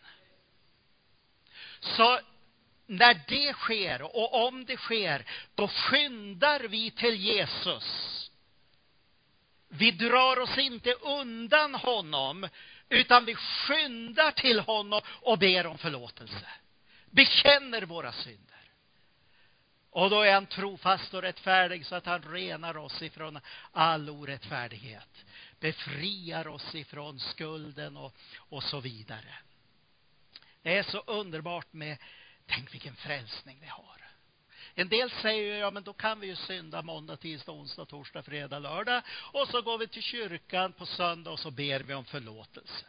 Så 1.81 2.21
när 2.87 3.21
det 3.29 3.53
sker 3.53 4.03
och 4.03 4.47
om 4.47 4.65
det 4.65 4.77
sker, 4.77 5.25
då 5.55 5.69
skyndar 5.69 6.61
vi 6.61 6.91
till 6.91 7.15
Jesus. 7.15 7.85
Vi 9.69 9.91
drar 9.91 10.39
oss 10.39 10.59
inte 10.59 10.93
undan 10.93 11.75
honom, 11.75 12.49
utan 12.89 13.25
vi 13.25 13.35
skyndar 13.35 14.31
till 14.31 14.61
honom 14.61 15.01
och 15.07 15.39
ber 15.39 15.67
om 15.67 15.79
förlåtelse. 15.79 16.47
Bekänner 17.11 17.83
våra 17.83 18.13
synder. 18.13 18.49
Och 19.91 20.11
då 20.11 20.23
är 20.23 20.35
han 20.35 20.47
trofast 20.47 21.15
och 21.15 21.23
rättfärdig 21.23 21.87
så 21.87 21.95
att 21.95 22.07
han 22.07 22.23
renar 22.23 22.77
oss 22.77 23.03
ifrån 23.03 23.41
all 23.73 24.11
orättfärdighet. 24.11 25.25
Befriar 25.61 26.49
oss 26.49 26.75
ifrån 26.75 27.21
skulden 27.21 27.97
och, 27.97 28.15
och 28.37 28.63
så 28.63 28.81
vidare. 28.81 29.35
Det 30.69 30.79
är 30.79 30.83
så 30.83 31.03
underbart 31.07 31.73
med, 31.73 31.97
tänk 32.47 32.75
vilken 32.75 32.97
frälsning 32.97 33.59
vi 33.61 33.67
har. 33.67 34.05
En 34.75 34.89
del 34.89 35.11
säger 35.11 35.43
ju, 35.43 35.59
ja 35.59 35.71
men 35.71 35.83
då 35.83 35.93
kan 35.93 36.21
vi 36.21 36.27
ju 36.27 36.37
synda 36.37 36.83
måndag, 36.83 37.17
tisdag, 37.17 37.53
onsdag, 37.53 37.85
torsdag, 37.85 38.23
fredag, 38.23 38.59
lördag. 38.59 39.03
Och 39.33 39.49
så 39.49 39.63
går 39.63 39.79
vi 39.79 39.89
till 39.89 40.03
kyrkan 40.03 40.73
på 40.73 40.87
söndag 40.87 41.31
och 41.31 41.39
så 41.39 41.51
ber 41.51 41.81
vi 41.81 41.95
om 41.95 42.05
förlåtelse. 42.05 42.87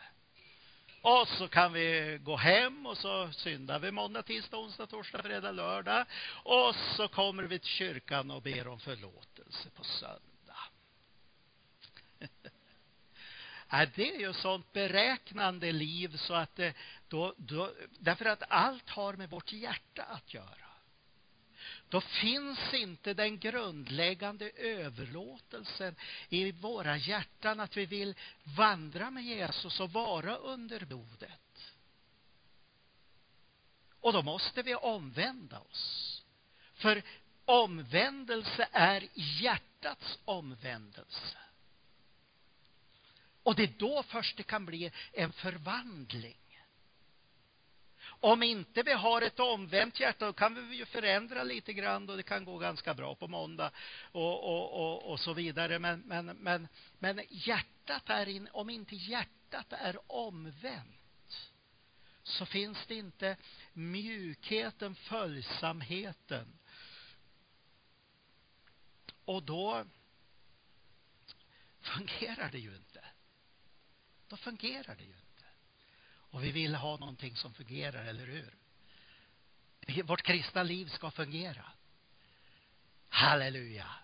Och 1.02 1.28
så 1.28 1.48
kan 1.48 1.74
vi 1.74 2.20
gå 2.22 2.36
hem 2.36 2.86
och 2.86 2.98
så 2.98 3.32
syndar 3.32 3.80
vi 3.80 3.92
måndag, 3.92 4.24
tisdag, 4.24 4.58
onsdag, 4.58 4.88
torsdag, 4.88 5.24
fredag, 5.24 5.52
lördag. 5.52 6.06
Och 6.44 6.76
så 6.76 7.08
kommer 7.08 7.44
vi 7.44 7.60
till 7.60 7.70
kyrkan 7.70 8.32
och 8.32 8.42
ber 8.42 8.68
om 8.68 8.80
förlåtelse 8.80 9.70
på 9.70 9.84
söndag. 9.84 10.29
Det 13.70 14.16
är 14.16 14.20
ju 14.20 14.34
sånt 14.34 14.74
beräknande 14.74 15.72
liv 15.72 16.18
så 16.18 16.34
att 16.34 16.56
det, 16.56 16.74
då, 17.08 17.34
då, 17.38 17.74
därför 18.00 18.26
att 18.26 18.44
allt 18.50 18.90
har 18.90 19.14
med 19.14 19.30
vårt 19.30 19.52
hjärta 19.52 20.04
att 20.04 20.34
göra. 20.34 20.70
Då 21.90 22.02
finns 22.02 22.74
inte 22.74 23.14
den 23.14 23.40
grundläggande 23.40 24.50
överlåtelsen 24.50 25.96
i 26.30 26.52
våra 26.52 26.98
hjärtan 26.98 27.60
att 27.60 27.78
vi 27.78 27.86
vill 27.86 28.16
vandra 28.44 29.12
med 29.12 29.24
Jesus 29.24 29.80
och 29.80 29.94
vara 29.94 30.36
under 30.36 30.86
blodet. 30.86 31.74
Och 34.00 34.14
då 34.14 34.22
måste 34.22 34.62
vi 34.62 34.76
omvända 34.76 35.60
oss. 35.60 36.24
För 36.74 37.04
omvändelse 37.46 38.68
är 38.72 39.08
hjärtats 39.14 40.20
omvändelse. 40.26 41.38
Och 43.50 43.56
det 43.56 43.64
är 43.64 43.74
då 43.78 44.04
först 44.04 44.38
det 44.38 44.44
kan 44.44 44.66
bli 44.66 44.92
en 45.14 45.34
förvandling. 45.34 46.38
Om 48.04 48.44
inte 48.44 48.84
vi 48.84 48.92
har 48.92 49.22
ett 49.22 49.40
omvänt 49.40 50.00
hjärta 50.00 50.26
då 50.26 50.34
kan 50.34 50.70
vi 50.70 50.76
ju 50.76 50.86
förändra 50.86 51.44
lite 51.44 51.74
grann 51.74 52.10
och 52.10 52.18
det 52.18 52.24
kan 52.24 52.46
gå 52.46 52.58
ganska 52.58 52.94
bra 52.94 53.16
på 53.16 53.28
måndag 53.28 53.72
och, 54.12 54.44
och, 54.44 54.74
och, 54.74 55.12
och 55.12 55.20
så 55.20 55.34
vidare. 55.34 55.80
Men, 55.80 56.00
men, 56.00 56.26
men, 56.26 56.68
men 57.00 57.22
hjärtat 57.30 58.10
är 58.10 58.30
in, 58.30 58.50
om 58.52 58.70
inte 58.70 58.96
hjärtat 58.96 59.74
är 59.74 60.12
omvänt 60.12 61.50
så 62.24 62.46
finns 62.46 62.86
det 62.88 62.96
inte 62.96 63.38
mjukheten, 63.74 64.96
följsamheten. 64.96 66.60
Och 69.26 69.44
då 69.44 69.86
fungerar 71.82 72.52
det 72.52 72.60
ju 72.60 72.76
inte. 72.76 72.89
Då 74.30 74.38
fungerar 74.38 74.96
det 74.96 75.04
ju 75.04 75.10
inte. 75.10 75.46
Och 76.08 76.44
vi 76.44 76.52
vill 76.52 76.76
ha 76.76 76.98
någonting 76.98 77.36
som 77.36 77.54
fungerar, 77.54 78.06
eller 78.06 78.26
hur? 78.26 78.54
Vårt 80.04 80.22
kristna 80.22 80.64
liv 80.64 80.86
ska 80.86 81.12
fungera. 81.12 81.66
Halleluja. 83.10 83.96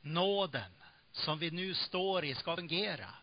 Nåden 0.00 0.72
som 1.12 1.38
vi 1.38 1.50
nu 1.50 1.74
står 1.74 2.24
i 2.24 2.34
ska 2.34 2.56
fungera. 2.56 3.14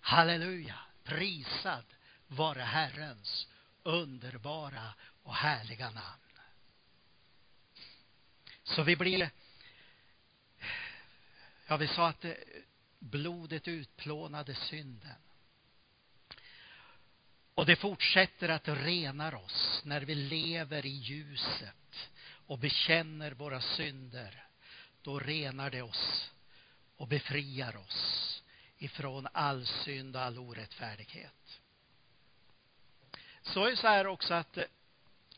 Halleluja. 0.00 0.78
Prisad 1.04 1.84
vare 2.26 2.62
Herrens 2.62 3.48
underbara 3.82 4.94
och 5.22 5.34
härliga 5.34 5.90
namn. 5.90 6.20
Så 8.62 8.82
vi 8.82 8.96
blir 8.96 9.30
Ja, 11.70 11.76
vi 11.76 11.88
sa 11.88 12.08
att 12.08 12.24
eh, 12.24 12.32
blodet 12.98 13.68
utplånade 13.68 14.54
synden. 14.54 15.16
Och 17.60 17.66
det 17.66 17.76
fortsätter 17.76 18.48
att 18.48 18.68
rena 18.68 19.38
oss 19.38 19.82
när 19.84 20.00
vi 20.00 20.14
lever 20.14 20.86
i 20.86 20.88
ljuset 20.88 22.10
och 22.46 22.58
bekänner 22.58 23.32
våra 23.32 23.60
synder. 23.60 24.44
Då 25.02 25.18
renar 25.18 25.70
det 25.70 25.82
oss 25.82 26.30
och 26.96 27.08
befriar 27.08 27.76
oss 27.76 28.42
ifrån 28.78 29.28
all 29.32 29.66
synd 29.66 30.16
och 30.16 30.22
all 30.22 30.38
orättfärdighet. 30.38 31.60
Så 33.42 33.64
är 33.64 33.70
det 33.70 33.76
så 33.76 33.88
här 33.88 34.06
också 34.06 34.34
att 34.34 34.56
eh, 34.56 34.64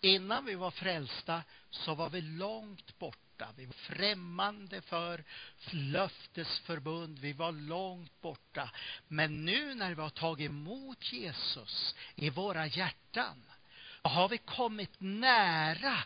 innan 0.00 0.44
vi 0.44 0.54
var 0.54 0.70
frälsta 0.70 1.42
så 1.70 1.94
var 1.94 2.10
vi 2.10 2.20
långt 2.20 2.98
bort 2.98 3.21
borta. 3.43 3.55
Vi 3.57 3.66
var 3.66 3.72
främmande 3.72 4.80
för 4.80 5.24
löftesförbund. 5.70 7.18
Vi 7.18 7.32
var 7.32 7.53
långt 7.53 8.20
borta. 8.20 8.70
Men 9.09 9.45
nu 9.45 9.74
när 9.74 9.95
vi 9.95 10.03
har 10.03 10.11
tagit 10.11 10.51
emot 10.51 11.12
Jesus 11.12 11.95
i 12.14 12.30
våra 12.30 12.66
hjärtan 12.66 13.43
har 14.03 14.28
vi 14.28 14.38
kommit 14.38 15.01
nära 15.01 15.99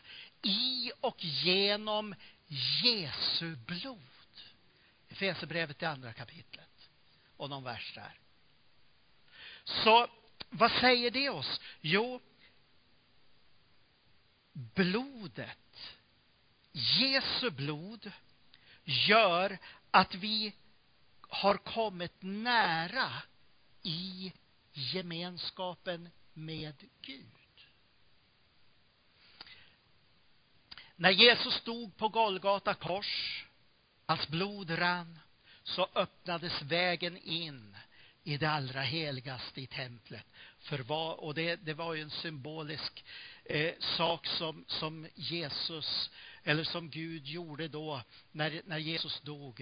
i 0.43 0.93
och 1.01 1.25
genom 1.25 2.15
Jesu 2.83 3.57
blod. 3.57 4.01
Efesierbrevet 5.09 5.83
i 5.83 5.85
andra 5.85 6.13
kapitlet 6.13 6.91
och 7.37 7.51
någon 7.51 7.65
vers 7.65 7.93
där. 7.95 8.19
Så 9.65 10.09
vad 10.51 10.71
säger 10.71 11.11
det 11.11 11.29
oss? 11.29 11.61
Jo, 11.81 12.21
blodet 14.53 15.97
Jesu 16.79 17.51
blod 17.51 18.13
gör 18.85 19.59
att 19.91 20.15
vi 20.15 20.55
har 21.21 21.57
kommit 21.57 22.13
nära 22.21 23.13
i 23.83 24.33
gemenskapen 24.73 26.09
med 26.33 26.85
Gud. 27.03 27.27
När 30.97 31.11
Jesus 31.11 31.55
stod 31.55 31.97
på 31.97 32.09
Golgata 32.09 32.75
kors, 32.75 33.45
hans 34.07 34.29
blod 34.29 34.79
rann, 34.79 35.19
så 35.63 35.89
öppnades 35.95 36.63
vägen 36.63 37.17
in 37.17 37.77
i 38.25 38.37
det 38.37 38.51
allra 38.51 38.81
heligaste 38.81 39.61
i 39.61 39.67
templet. 39.67 40.27
För 40.59 40.79
vad, 40.79 41.19
och 41.19 41.35
det, 41.35 41.57
det 41.57 41.75
var 41.75 41.95
ju 41.95 42.03
en 42.03 42.11
symbolisk 42.11 43.05
eh, 43.45 43.75
sak 43.81 44.27
som, 44.27 44.65
som 44.69 45.09
Jesus, 45.15 46.11
eller 46.47 46.65
som 46.65 46.91
Gud 46.91 47.27
gjorde 47.27 47.69
då 47.69 48.03
när, 48.33 48.63
när 48.65 48.79
Jesus 48.79 49.21
dog. 49.21 49.61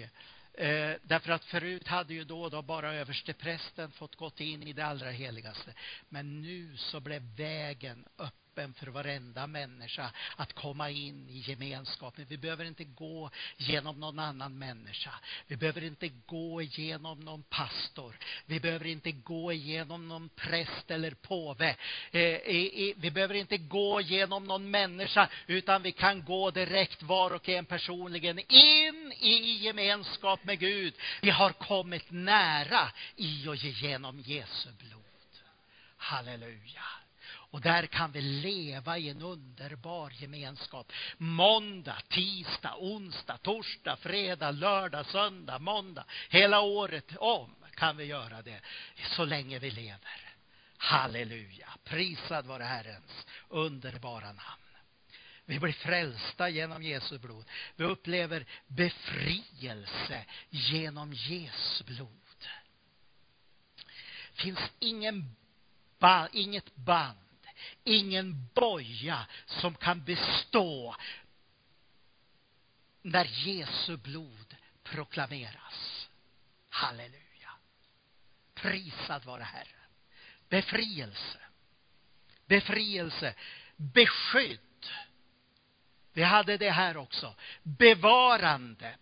Eh, 0.53 0.93
därför 1.03 1.31
att 1.31 1.45
förut 1.45 1.87
hade 1.87 2.13
ju 2.13 2.23
då, 2.23 2.49
då 2.49 2.61
bara 2.61 2.93
översteprästen 2.93 3.91
fått 3.91 4.15
gått 4.15 4.39
in 4.39 4.63
i 4.63 4.73
det 4.73 4.85
allra 4.85 5.11
heligaste. 5.11 5.73
Men 6.09 6.41
nu 6.41 6.77
så 6.77 6.99
blev 6.99 7.21
vägen 7.21 8.05
öppen 8.17 8.44
öppen 8.55 8.73
för 8.73 8.87
varenda 8.87 9.47
människa 9.47 10.11
att 10.35 10.53
komma 10.53 10.89
in 10.89 11.29
i 11.29 11.37
gemenskapen. 11.37 12.25
Vi 12.29 12.37
behöver 12.37 12.65
inte 12.65 12.83
gå 12.83 13.29
genom 13.57 13.99
någon 13.99 14.19
annan 14.19 14.59
människa. 14.59 15.11
Vi 15.47 15.57
behöver 15.57 15.83
inte 15.83 16.09
gå 16.25 16.61
igenom 16.61 17.19
någon 17.19 17.43
pastor. 17.43 18.15
Vi 18.45 18.59
behöver 18.59 18.85
inte 18.85 19.11
gå 19.11 19.51
igenom 19.51 20.07
någon 20.07 20.29
präst 20.29 20.91
eller 20.91 21.11
påve. 21.11 21.75
Eh, 22.11 22.21
eh, 22.21 22.39
eh, 22.55 22.93
vi 22.97 23.11
behöver 23.11 23.35
inte 23.35 23.57
gå 23.57 24.01
genom 24.01 24.43
någon 24.43 24.71
människa 24.71 25.29
utan 25.47 25.81
vi 25.81 25.91
kan 25.91 26.23
gå 26.23 26.51
direkt 26.51 27.03
var 27.03 27.31
och 27.31 27.49
en 27.49 27.65
personligen 27.65 28.39
in 28.39 29.13
i 29.19 29.57
gemenskap 29.61 30.43
med 30.43 30.59
Gud. 30.59 30.93
Vi 31.21 31.29
har 31.29 31.51
kommit 31.51 32.11
nära 32.11 32.91
i 33.15 33.47
och 33.47 33.55
genom 33.55 34.19
Jesu 34.19 34.69
blod. 34.71 35.01
Halleluja. 35.97 37.04
Och 37.55 37.61
där 37.61 37.85
kan 37.85 38.11
vi 38.11 38.21
leva 38.21 38.97
i 38.97 39.09
en 39.09 39.21
underbar 39.21 40.09
gemenskap. 40.09 40.91
Måndag, 41.17 42.01
tisdag, 42.09 42.75
onsdag, 42.77 43.37
torsdag, 43.37 43.95
fredag, 43.95 44.51
lördag, 44.51 45.05
söndag, 45.05 45.59
måndag. 45.59 46.05
Hela 46.29 46.61
året 46.61 47.15
om 47.17 47.55
kan 47.75 47.97
vi 47.97 48.03
göra 48.03 48.41
det 48.41 48.61
så 49.15 49.25
länge 49.25 49.59
vi 49.59 49.71
lever. 49.71 50.35
Halleluja. 50.77 51.69
Prisad 51.83 52.45
vare 52.45 52.63
Herrens 52.63 53.25
underbara 53.49 54.25
namn. 54.25 54.75
Vi 55.45 55.59
blir 55.59 55.73
frälsta 55.73 56.49
genom 56.49 56.83
Jesu 56.83 57.19
blod. 57.19 57.45
Vi 57.75 57.83
upplever 57.83 58.45
befrielse 58.67 60.25
genom 60.49 61.13
Jesu 61.13 61.83
blod. 61.83 62.47
finns 64.33 64.59
ingen 64.79 65.35
ba, 65.99 66.27
inget 66.33 66.75
band 66.75 67.24
ingen 67.83 68.49
boja 68.53 69.25
som 69.45 69.75
kan 69.75 70.03
bestå 70.03 70.95
när 73.01 73.25
Jesu 73.25 73.97
blod 73.97 74.55
proklameras. 74.83 76.09
Halleluja. 76.69 77.51
Prisad 78.53 79.25
vare 79.25 79.43
Herren. 79.43 79.89
Befrielse. 80.49 81.39
Befrielse. 82.45 83.35
Beskydd. 83.75 84.59
Vi 86.13 86.23
hade 86.23 86.57
det 86.57 86.71
här 86.71 86.97
också. 86.97 87.35
Bevarande. 87.63 88.95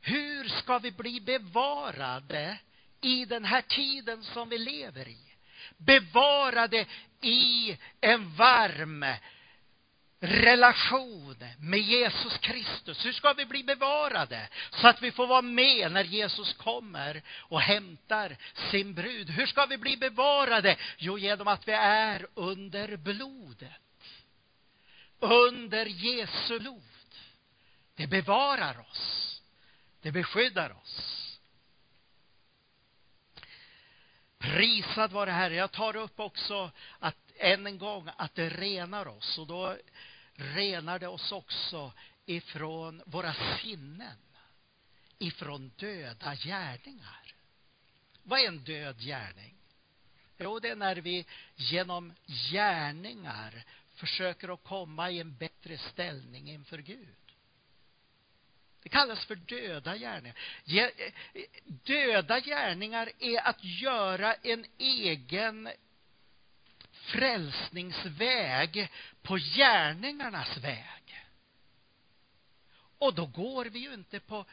Hur 0.00 0.48
ska 0.48 0.78
vi 0.78 0.90
bli 0.90 1.20
bevarade 1.20 2.58
i 3.00 3.24
den 3.24 3.44
här 3.44 3.62
tiden 3.62 4.24
som 4.24 4.48
vi 4.48 4.58
lever 4.58 5.08
i? 5.08 5.32
bevarade 5.76 6.86
i 7.22 7.78
en 8.00 8.34
varm 8.34 9.04
relation 10.22 11.36
med 11.58 11.80
Jesus 11.80 12.38
Kristus. 12.38 13.06
Hur 13.06 13.12
ska 13.12 13.32
vi 13.32 13.46
bli 13.46 13.64
bevarade 13.64 14.48
så 14.70 14.88
att 14.88 15.02
vi 15.02 15.12
får 15.12 15.26
vara 15.26 15.42
med 15.42 15.92
när 15.92 16.04
Jesus 16.04 16.52
kommer 16.52 17.22
och 17.28 17.60
hämtar 17.60 18.36
sin 18.70 18.94
brud? 18.94 19.30
Hur 19.30 19.46
ska 19.46 19.66
vi 19.66 19.78
bli 19.78 19.96
bevarade? 19.96 20.76
Jo, 20.98 21.18
genom 21.18 21.48
att 21.48 21.68
vi 21.68 21.72
är 21.72 22.26
under 22.34 22.96
blodet. 22.96 23.72
Under 25.20 25.86
Jesu 25.86 26.58
blod. 26.58 26.82
Det 27.94 28.06
bevarar 28.06 28.80
oss. 28.90 29.42
Det 30.02 30.12
beskyddar 30.12 30.70
oss. 30.70 31.21
Prisad 34.42 35.12
vare 35.12 35.30
Herre. 35.30 35.54
Jag 35.54 35.72
tar 35.72 35.96
upp 35.96 36.20
också 36.20 36.70
att 36.98 37.16
än 37.36 37.66
en 37.66 37.78
gång 37.78 38.08
att 38.16 38.34
det 38.34 38.48
renar 38.48 39.08
oss 39.08 39.38
och 39.38 39.46
då 39.46 39.76
renar 40.34 40.98
det 40.98 41.08
oss 41.08 41.32
också 41.32 41.92
ifrån 42.26 43.02
våra 43.06 43.34
sinnen, 43.34 44.16
ifrån 45.18 45.72
döda 45.76 46.34
gärningar. 46.34 47.34
Vad 48.22 48.40
är 48.40 48.48
en 48.48 48.64
död 48.64 48.98
gärning? 48.98 49.54
Jo, 50.38 50.58
det 50.58 50.68
är 50.68 50.76
när 50.76 50.96
vi 50.96 51.26
genom 51.56 52.12
gärningar 52.52 53.64
försöker 53.94 54.54
att 54.54 54.64
komma 54.64 55.10
i 55.10 55.20
en 55.20 55.36
bättre 55.36 55.78
ställning 55.78 56.50
inför 56.50 56.78
Gud. 56.78 57.16
Det 58.82 58.88
kallas 58.88 59.24
för 59.24 59.34
döda 59.34 59.96
gärningar. 59.96 60.36
Döda 61.64 62.40
gärningar 62.40 63.12
är 63.18 63.48
att 63.48 63.64
göra 63.64 64.34
en 64.34 64.66
egen 64.78 65.68
frälsningsväg 66.92 68.92
på 69.22 69.36
gärningarnas 69.36 70.56
väg. 70.56 71.26
Och 72.98 73.14
då 73.14 73.26
går 73.26 73.64
vi 73.64 73.78
ju 73.78 73.94
inte 73.94 74.20
på 74.20 74.44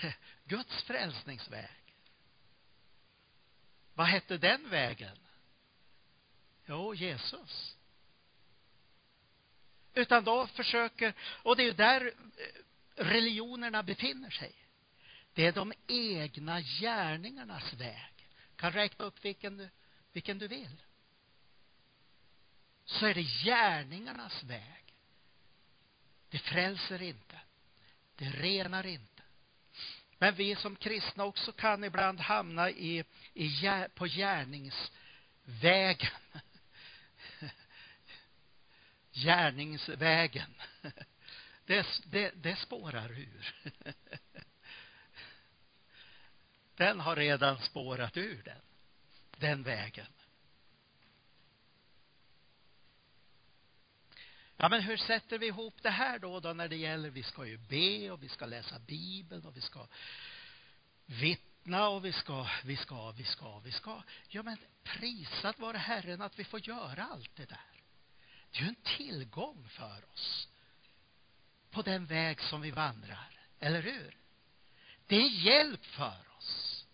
Guds 0.44 0.82
frälsningsväg. 0.82 1.94
Vad 3.94 4.06
hette 4.06 4.38
den 4.38 4.70
vägen? 4.70 5.18
Jo, 6.66 6.94
Jesus. 6.94 7.76
Utan 9.94 10.24
då 10.24 10.46
försöker, 10.46 11.14
och 11.20 11.56
det 11.56 11.62
är 11.62 11.72
där 11.72 12.06
eh, 12.06 12.64
religionerna 12.98 13.82
befinner 13.82 14.30
sig. 14.30 14.54
Det 15.34 15.46
är 15.46 15.52
de 15.52 15.72
egna 15.86 16.60
gärningarnas 16.60 17.72
väg. 17.72 18.28
kan 18.56 18.72
räkna 18.72 19.04
upp 19.04 19.24
vilken, 19.24 19.68
vilken 20.12 20.38
du 20.38 20.48
vill. 20.48 20.82
Så 22.84 23.06
är 23.06 23.14
det 23.14 23.22
gärningarnas 23.22 24.42
väg. 24.42 24.94
Det 26.28 26.38
frälser 26.38 27.02
inte. 27.02 27.40
Det 28.16 28.30
renar 28.30 28.86
inte. 28.86 29.22
Men 30.18 30.34
vi 30.34 30.56
som 30.56 30.76
kristna 30.76 31.24
också 31.24 31.52
kan 31.52 31.84
ibland 31.84 32.20
hamna 32.20 32.70
i, 32.70 33.04
i, 33.34 33.50
på 33.94 34.06
gärningsvägen. 34.06 36.10
Gärningsvägen 39.12 40.54
det, 41.68 41.86
det, 42.04 42.30
det 42.30 42.56
spårar 42.56 43.10
ur. 43.10 43.54
Den 46.76 47.00
har 47.00 47.16
redan 47.16 47.58
spårat 47.58 48.16
ur 48.16 48.42
den, 48.42 48.60
den 49.38 49.62
vägen. 49.62 50.06
Ja, 54.56 54.68
men 54.68 54.82
hur 54.82 54.96
sätter 54.96 55.38
vi 55.38 55.46
ihop 55.46 55.82
det 55.82 55.90
här 55.90 56.18
då, 56.18 56.40
då 56.40 56.52
när 56.52 56.68
det 56.68 56.76
gäller, 56.76 57.10
vi 57.10 57.22
ska 57.22 57.46
ju 57.46 57.58
be 57.58 58.10
och 58.10 58.22
vi 58.22 58.28
ska 58.28 58.46
läsa 58.46 58.78
Bibeln 58.78 59.46
och 59.46 59.56
vi 59.56 59.60
ska 59.60 59.86
vittna 61.06 61.88
och 61.88 62.04
vi 62.04 62.12
ska, 62.12 62.46
vi 62.64 62.76
ska, 62.76 63.10
vi 63.10 63.24
ska, 63.24 63.58
vi 63.58 63.72
ska. 63.72 64.02
Ja, 64.28 64.42
men 64.42 64.58
prisat 64.82 65.58
vare 65.58 65.76
Herren 65.76 66.22
att 66.22 66.38
vi 66.38 66.44
får 66.44 66.68
göra 66.68 67.04
allt 67.04 67.36
det 67.36 67.48
där. 67.48 67.82
Det 68.50 68.58
är 68.58 68.62
ju 68.62 68.68
en 68.68 68.82
tillgång 68.96 69.68
för 69.68 70.04
oss 70.12 70.48
på 71.78 71.82
den 71.82 72.06
väg 72.06 72.40
som 72.40 72.60
vi 72.60 72.70
vandrar. 72.70 73.30
Eller 73.60 73.82
hur? 73.82 74.16
Det 75.06 75.16
är 75.16 75.28
hjälp 75.28 75.84
för 75.84 76.20
oss. 76.38 76.84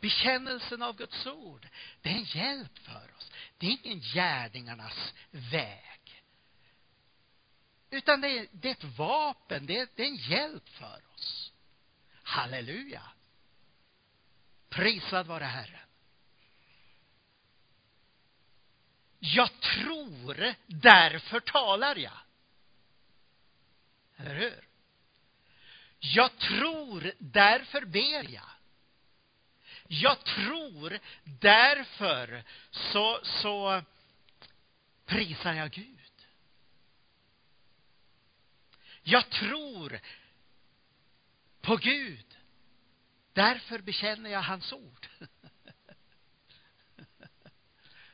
Bekännelsen 0.00 0.82
av 0.82 0.96
Guds 0.96 1.26
ord, 1.26 1.68
det 2.02 2.08
är 2.08 2.14
en 2.14 2.24
hjälp 2.24 2.78
för 2.78 3.10
oss. 3.16 3.32
Det 3.58 3.66
är 3.66 3.70
ingen 3.70 4.00
gärningarnas 4.00 5.14
väg. 5.30 6.24
Utan 7.90 8.20
det 8.20 8.28
är, 8.38 8.46
det 8.52 8.68
är 8.68 8.72
ett 8.72 8.98
vapen, 8.98 9.66
det 9.66 9.78
är, 9.78 9.88
det 9.94 10.02
är 10.02 10.06
en 10.06 10.16
hjälp 10.16 10.68
för 10.68 11.00
oss. 11.14 11.52
Halleluja. 12.22 13.02
Prisad 14.68 15.26
vare 15.26 15.44
Herren. 15.44 15.88
Jag 19.18 19.60
tror, 19.60 20.54
därför 20.66 21.40
talar 21.40 21.96
jag. 21.96 22.21
Eller 24.22 24.34
hur? 24.34 24.68
Jag 25.98 26.38
tror, 26.38 27.12
därför 27.18 27.84
ber 27.84 28.30
jag. 28.30 28.48
Jag 29.86 30.24
tror, 30.24 30.98
därför 31.24 32.44
så, 32.70 33.20
så 33.24 33.82
prisar 35.06 35.52
jag 35.52 35.70
Gud. 35.70 35.98
Jag 39.02 39.30
tror 39.30 40.00
på 41.60 41.76
Gud. 41.76 42.38
Därför 43.32 43.78
bekänner 43.78 44.30
jag 44.30 44.42
hans 44.42 44.72
ord. 44.72 45.08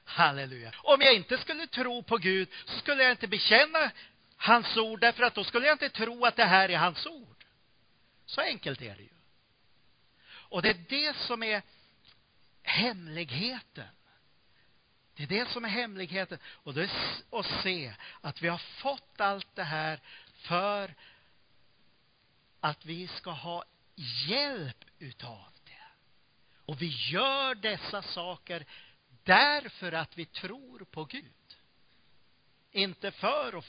Halleluja. 0.05 0.73
Om 0.77 1.01
jag 1.01 1.15
inte 1.15 1.39
skulle 1.39 1.67
tro 1.67 2.03
på 2.03 2.17
Gud 2.17 2.49
så 2.67 2.79
skulle 2.79 3.03
jag 3.03 3.13
inte 3.13 3.29
bekänna 3.29 3.91
hans 4.39 4.77
ord 4.77 5.01
därför 5.01 5.23
att 5.23 5.35
då 5.35 5.45
skulle 5.45 5.67
jag 5.67 5.75
inte 5.75 5.91
tro 5.91 6.25
att 6.25 6.37
det 6.37 6.45
här 6.45 6.69
är 6.69 6.79
hans 6.79 7.07
ord. 7.07 7.45
Så 8.27 8.41
enkelt 8.41 8.83
är 8.83 8.97
det 8.97 9.03
ju. 9.03 9.09
Och 10.29 10.63
det 10.63 10.71
är 10.71 10.85
det 10.89 11.17
som 11.17 11.43
är 11.43 11.63
hemligheten. 12.63 13.89
Det 15.15 15.23
är 15.23 15.27
det 15.27 15.49
som 15.49 15.65
är 15.65 15.69
hemligheten. 15.69 16.39
Och 16.45 16.75
det 16.75 16.83
är 16.83 16.91
att 17.39 17.63
se 17.63 17.95
att 18.21 18.43
vi 18.43 18.49
har 18.49 18.59
fått 18.59 19.21
allt 19.21 19.55
det 19.55 19.65
här 19.65 20.01
för 20.35 20.95
att 22.61 22.87
vi 22.87 23.09
ska 23.09 23.31
ha 23.31 23.65
hjälp 24.29 24.85
utav 24.99 25.53
det. 25.65 25.87
Och 26.65 26.83
vi 26.83 26.87
gör 26.87 27.55
dessa 27.55 28.03
saker 28.03 28.67
därför 29.25 29.93
att 29.93 30.19
vi 30.19 30.27
tror 30.27 30.85
på 30.85 31.05
Gud. 31.05 31.25
Inte 32.73 33.11
för 33.11 33.59
att 33.59 33.65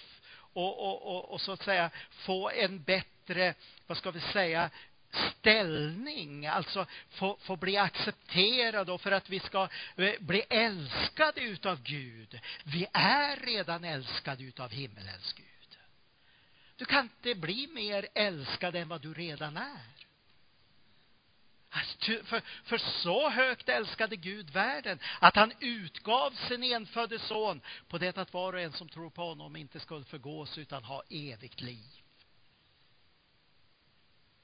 och, 0.54 0.80
och, 0.80 1.16
och, 1.16 1.32
och 1.32 1.41
så 1.41 1.52
att 1.52 1.64
säga 1.64 1.89
få 2.10 2.50
en 2.50 2.84
bättre, 2.84 3.54
vad 3.88 3.97
ska 3.97 4.12
vi 4.12 4.20
säga, 4.20 4.70
ställning, 5.12 6.47
alltså 6.47 6.86
få, 7.10 7.38
få 7.41 7.56
bli 7.56 7.78
accepterad 7.78 8.89
och 8.89 9.02
för 9.02 9.12
att 9.12 9.30
vi 9.30 9.39
ska 9.39 9.68
eh, 9.97 10.14
bli 10.20 10.43
älskade 10.50 11.41
utav 11.41 11.82
Gud. 11.84 12.39
Vi 12.64 12.88
är 12.93 13.36
redan 13.45 13.84
älskade 13.84 14.43
utav 14.43 14.72
himmelens 14.72 15.34
Gud. 15.34 15.45
Du 16.76 16.86
kan 16.86 17.04
inte 17.04 17.36
bli 17.36 17.68
mer 17.68 18.08
älskad 18.14 18.76
än 18.76 18.88
vad 18.88 19.02
du 19.02 19.14
redan 19.14 19.58
är. 19.58 19.99
Alltså, 21.70 22.24
för, 22.24 22.41
för 22.63 22.78
så 22.78 23.30
högt 23.30 23.70
älskade 23.70 24.15
Gud 24.15 24.49
världen 24.49 24.99
att 25.20 25.36
han 25.36 25.53
utgav 25.59 26.32
sin 26.32 26.63
enfödde 26.63 27.20
son 27.20 27.61
på 27.88 27.97
det 27.97 28.17
att 28.17 28.34
var 28.34 28.53
och 28.53 28.59
en 28.59 28.74
som 28.74 28.89
tror 28.89 29.09
på 29.09 29.24
honom 29.24 29.55
inte 29.55 29.80
skulle 29.80 30.05
förgås 30.05 30.57
utan 30.57 30.84
ha 30.84 31.03
evigt 31.09 31.61
liv. 31.61 32.01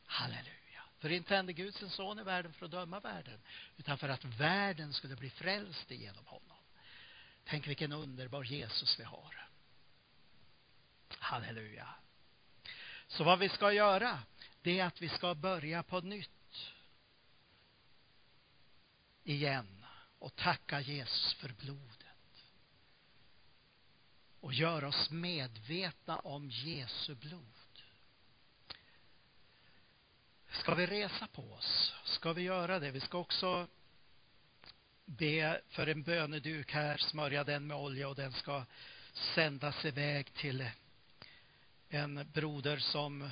Halleluja. 0.05 0.83
För 0.99 1.11
inte 1.11 1.35
hände 1.35 1.53
Gud 1.53 1.75
sin 1.75 1.89
son 1.89 2.19
i 2.19 2.23
världen 2.23 2.53
för 2.53 2.65
att 2.65 2.71
döma 2.71 2.99
världen 2.99 3.41
utan 3.77 3.97
för 3.97 4.09
att 4.09 4.25
världen 4.25 4.93
skulle 4.93 5.15
bli 5.15 5.29
frälst 5.29 5.91
genom 5.91 6.25
honom. 6.25 6.57
Tänk 7.45 7.67
vilken 7.67 7.91
underbar 7.91 8.43
Jesus 8.43 8.99
vi 8.99 9.03
har. 9.03 9.47
Halleluja. 11.19 11.87
Så 13.07 13.23
vad 13.23 13.39
vi 13.39 13.49
ska 13.49 13.71
göra 13.71 14.19
det 14.61 14.79
är 14.79 14.85
att 14.85 15.01
vi 15.01 15.09
ska 15.09 15.35
börja 15.35 15.83
på 15.83 16.01
nytt 16.01 16.34
igen 19.25 19.85
och 20.19 20.35
tacka 20.35 20.81
Jesus 20.81 21.33
för 21.33 21.49
blodet. 21.49 22.05
Och 24.39 24.53
gör 24.53 24.83
oss 24.83 25.09
medvetna 25.09 26.19
om 26.19 26.49
Jesu 26.49 27.15
blod. 27.15 27.43
Ska 30.49 30.75
vi 30.75 30.85
resa 30.85 31.27
på 31.27 31.53
oss? 31.53 31.93
Ska 32.03 32.33
vi 32.33 32.41
göra 32.41 32.79
det? 32.79 32.91
Vi 32.91 32.99
ska 32.99 33.17
också 33.17 33.67
be 35.05 35.61
för 35.69 35.87
en 35.87 36.03
böneduk 36.03 36.71
här, 36.71 36.97
smörja 36.97 37.43
den 37.43 37.67
med 37.67 37.77
olja 37.77 38.09
och 38.09 38.15
den 38.15 38.31
ska 38.31 38.65
sändas 39.35 39.85
iväg 39.85 40.33
till 40.33 40.69
en 41.89 42.31
broder 42.33 42.77
som, 42.77 43.29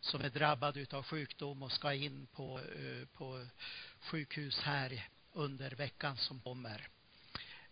som 0.00 0.20
är 0.20 0.30
drabbad 0.30 0.94
av 0.94 1.02
sjukdom 1.02 1.62
och 1.62 1.72
ska 1.72 1.94
in 1.94 2.26
på, 2.26 2.58
eh, 2.58 3.06
på 3.12 3.46
sjukhus 4.04 4.60
här 4.60 5.08
under 5.32 5.70
veckan 5.70 6.16
som 6.16 6.40
kommer. 6.40 6.88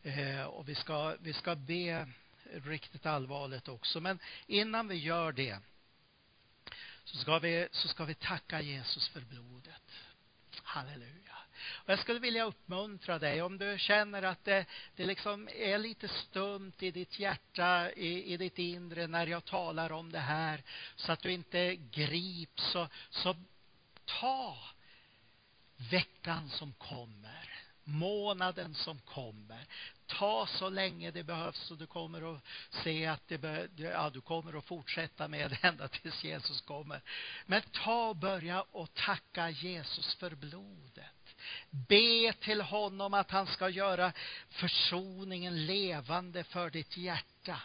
Eh, 0.02 0.42
och 0.42 0.68
vi 0.68 0.74
ska, 0.74 1.16
vi 1.20 1.32
ska 1.32 1.54
be 1.54 2.08
riktigt 2.52 3.06
allvarligt 3.06 3.68
också. 3.68 4.00
Men 4.00 4.18
innan 4.46 4.88
vi 4.88 4.94
gör 4.94 5.32
det 5.32 5.58
så 7.04 7.16
ska 7.16 7.38
vi, 7.38 7.68
så 7.70 7.88
ska 7.88 8.04
vi 8.04 8.14
tacka 8.14 8.60
Jesus 8.60 9.08
för 9.08 9.20
blodet. 9.20 9.82
Halleluja. 10.62 11.36
Och 11.70 11.90
jag 11.90 11.98
skulle 11.98 12.20
vilja 12.20 12.44
uppmuntra 12.44 13.18
dig 13.18 13.42
om 13.42 13.58
du 13.58 13.78
känner 13.78 14.22
att 14.22 14.44
det, 14.44 14.66
det 14.96 15.06
liksom 15.06 15.48
är 15.48 15.78
lite 15.78 16.08
stumt 16.08 16.72
i 16.78 16.90
ditt 16.90 17.18
hjärta, 17.18 17.92
i, 17.92 18.32
i 18.32 18.36
ditt 18.36 18.58
inre 18.58 19.06
när 19.06 19.26
jag 19.26 19.44
talar 19.44 19.92
om 19.92 20.12
det 20.12 20.18
här 20.18 20.62
så 20.96 21.12
att 21.12 21.22
du 21.22 21.32
inte 21.32 21.76
grips 21.76 22.62
så, 22.72 22.88
så 23.10 23.36
ta 24.04 24.58
veckan 25.90 26.48
som 26.48 26.72
kommer, 26.72 27.50
månaden 27.84 28.74
som 28.74 28.98
kommer. 28.98 29.66
Ta 30.06 30.46
så 30.46 30.68
länge 30.68 31.10
det 31.10 31.22
behövs 31.22 31.70
och 31.70 31.78
du 31.78 31.86
kommer 31.86 32.34
att 32.34 32.42
se 32.84 33.06
att 33.06 33.28
det 33.28 33.68
ja, 33.76 34.10
du 34.10 34.20
kommer 34.20 34.58
att 34.58 34.64
fortsätta 34.64 35.28
med 35.28 35.50
det 35.50 35.68
ända 35.68 35.88
tills 35.88 36.24
Jesus 36.24 36.60
kommer. 36.60 37.00
Men 37.46 37.62
ta 37.62 38.08
och 38.08 38.16
börja 38.16 38.62
och 38.62 38.94
tacka 38.94 39.50
Jesus 39.50 40.14
för 40.14 40.34
blodet. 40.34 41.36
Be 41.70 42.32
till 42.32 42.60
honom 42.60 43.14
att 43.14 43.30
han 43.30 43.46
ska 43.46 43.68
göra 43.68 44.12
försoningen 44.48 45.66
levande 45.66 46.44
för 46.44 46.70
ditt 46.70 46.96
hjärta. 46.96 47.60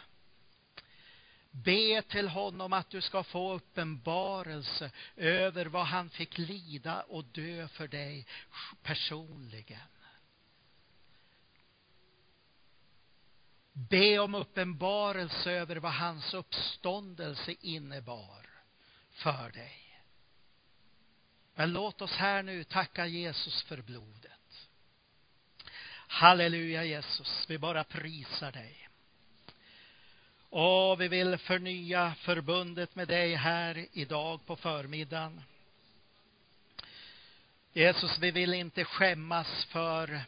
Be 1.64 2.02
till 2.02 2.28
honom 2.28 2.72
att 2.72 2.90
du 2.90 3.00
ska 3.00 3.22
få 3.22 3.52
uppenbarelse 3.52 4.90
över 5.16 5.66
vad 5.66 5.86
han 5.86 6.10
fick 6.10 6.38
lida 6.38 7.02
och 7.02 7.24
dö 7.24 7.68
för 7.68 7.88
dig 7.88 8.26
personligen. 8.82 9.88
Be 13.72 14.18
om 14.18 14.34
uppenbarelse 14.34 15.50
över 15.50 15.76
vad 15.76 15.92
hans 15.92 16.34
uppståndelse 16.34 17.54
innebar 17.60 18.46
för 19.10 19.50
dig. 19.50 20.02
Men 21.54 21.72
låt 21.72 22.02
oss 22.02 22.12
här 22.12 22.42
nu 22.42 22.64
tacka 22.64 23.06
Jesus 23.06 23.62
för 23.62 23.82
blodet. 23.82 24.68
Halleluja 26.08 26.84
Jesus, 26.84 27.44
vi 27.48 27.58
bara 27.58 27.84
prisar 27.84 28.52
dig. 28.52 28.87
Och 30.50 31.00
vi 31.00 31.08
vill 31.08 31.38
förnya 31.38 32.14
förbundet 32.14 32.96
med 32.96 33.08
dig 33.08 33.34
här 33.34 33.86
idag 33.92 34.46
på 34.46 34.56
förmiddagen. 34.56 35.42
Jesus, 37.72 38.18
vi 38.18 38.30
vill 38.30 38.54
inte 38.54 38.84
skämmas 38.84 39.64
för 39.64 40.20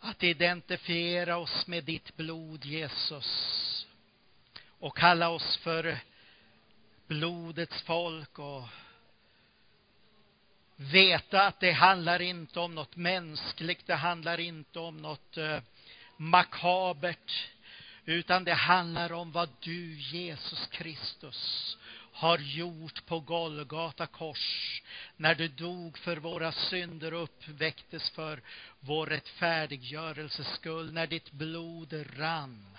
att 0.00 0.22
identifiera 0.22 1.36
oss 1.36 1.66
med 1.66 1.84
ditt 1.84 2.16
blod, 2.16 2.64
Jesus. 2.64 3.86
Och 4.78 4.96
kalla 4.96 5.28
oss 5.28 5.56
för 5.56 5.98
blodets 7.06 7.82
folk 7.82 8.38
och 8.38 8.62
veta 10.76 11.46
att 11.46 11.60
det 11.60 11.72
handlar 11.72 12.22
inte 12.22 12.60
om 12.60 12.74
något 12.74 12.96
mänskligt, 12.96 13.86
det 13.86 13.94
handlar 13.94 14.40
inte 14.40 14.78
om 14.78 14.96
något 14.96 15.36
eh, 15.36 15.58
makabert, 16.16 17.48
utan 18.14 18.44
det 18.44 18.54
handlar 18.54 19.12
om 19.12 19.32
vad 19.32 19.48
du, 19.60 19.94
Jesus 19.94 20.66
Kristus, 20.66 21.76
har 22.12 22.38
gjort 22.38 23.06
på 23.06 23.20
Golgata 23.20 24.06
kors 24.06 24.82
när 25.16 25.34
du 25.34 25.48
dog 25.48 25.98
för 25.98 26.16
våra 26.16 26.52
synder 26.52 27.14
och 27.14 27.22
uppväcktes 27.22 28.10
för 28.10 28.42
vår 28.80 29.06
rättfärdiggörelses 29.06 30.54
skull, 30.54 30.92
när 30.92 31.06
ditt 31.06 31.32
blod 31.32 32.04
rann 32.18 32.78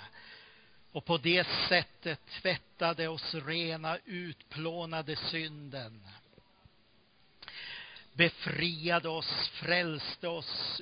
och 0.91 1.05
på 1.05 1.17
det 1.17 1.47
sättet 1.69 2.19
tvättade 2.41 3.07
oss 3.07 3.33
rena, 3.33 3.97
utplånade 4.05 5.15
synden 5.15 6.01
befriade 8.13 9.09
oss, 9.09 9.49
frälste 9.53 10.27
oss, 10.27 10.81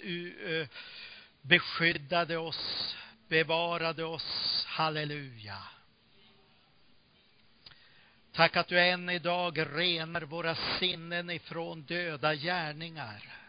beskyddade 1.41 2.37
oss, 2.37 2.95
bevarade 3.29 4.03
oss. 4.03 4.65
Halleluja. 4.67 5.63
Tack 8.31 8.57
att 8.57 8.67
du 8.67 8.79
än 8.79 9.09
idag 9.09 9.65
renar 9.75 10.21
våra 10.21 10.55
sinnen 10.55 11.29
ifrån 11.29 11.81
döda 11.81 12.35
gärningar. 12.35 13.39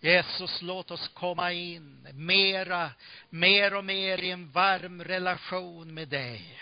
Jesus, 0.00 0.62
låt 0.62 0.90
oss 0.90 1.08
komma 1.08 1.52
in 1.52 2.08
mera, 2.12 2.90
mer 3.30 3.74
och 3.74 3.84
mer 3.84 4.22
i 4.22 4.30
en 4.30 4.50
varm 4.50 5.04
relation 5.04 5.94
med 5.94 6.08
dig. 6.08 6.60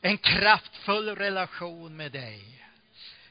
En 0.00 0.18
kraftfull 0.18 1.16
relation 1.16 1.96
med 1.96 2.12
dig. 2.12 2.63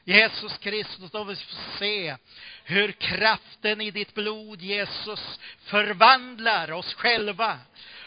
Jesus 0.04 0.58
Kristus, 0.58 1.10
då 1.10 1.24
vi 1.24 1.36
får 1.36 1.78
se 1.78 2.16
hur 2.64 2.92
kraften 2.92 3.80
i 3.80 3.90
ditt 3.90 4.14
blod, 4.14 4.62
Jesus, 4.62 5.40
förvandlar 5.64 6.72
oss 6.72 6.94
själva 6.94 7.58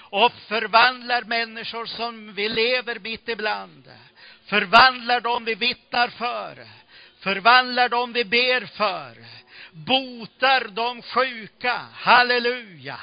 och 0.10 0.32
förvandlar 0.48 1.24
människor 1.24 1.86
som 1.86 2.34
vi 2.34 2.50
lever 2.50 3.00
mitt 3.00 3.30
ibland. 3.30 3.92
Förvandlar 4.46 5.22
dem 5.22 5.46
vi 5.46 5.56
vittnar 5.56 6.08
för. 6.08 6.68
Förvandlar 7.20 7.90
dem 7.90 8.14
vi 8.14 8.26
ber 8.26 8.66
för. 8.66 9.26
botar 9.72 10.68
de 10.68 11.02
sjuka. 11.02 11.82
Halleluja. 11.94 13.00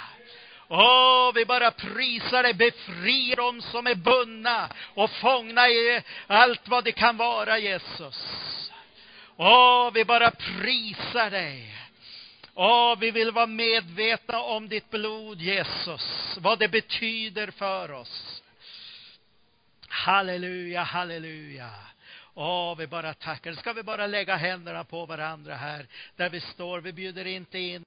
Åh, 0.68 1.32
vi 1.34 1.44
bara 1.44 1.70
prisar 1.70 2.42
dig, 2.42 2.54
befriar 2.54 3.36
dem 3.36 3.62
som 3.62 3.86
är 3.86 3.94
bundna 3.94 4.68
och 4.94 5.10
fångna 5.10 5.68
i 5.68 6.02
allt 6.26 6.68
vad 6.68 6.84
det 6.84 6.92
kan 6.92 7.16
vara, 7.16 7.58
Jesus. 7.58 8.16
Åh, 9.36 9.90
vi 9.94 10.04
bara 10.04 10.30
prisar 10.30 11.30
dig. 11.30 11.74
Åh, 12.54 12.98
vi 12.98 13.10
vill 13.10 13.30
vara 13.30 13.46
medvetna 13.46 14.40
om 14.40 14.68
ditt 14.68 14.90
blod, 14.90 15.40
Jesus, 15.40 16.36
vad 16.40 16.58
det 16.58 16.68
betyder 16.68 17.50
för 17.50 17.92
oss. 17.92 18.42
Halleluja, 19.88 20.82
halleluja. 20.82 21.70
Åh, 22.34 22.76
vi 22.76 22.86
bara 22.86 23.14
tackar. 23.14 23.52
Ska 23.52 23.72
vi 23.72 23.82
bara 23.82 24.06
lägga 24.06 24.36
händerna 24.36 24.84
på 24.84 25.06
varandra 25.06 25.54
här, 25.54 25.86
där 26.16 26.30
vi 26.30 26.40
står. 26.40 26.80
Vi 26.80 26.92
bjuder 26.92 27.24
inte 27.24 27.58
in 27.58 27.82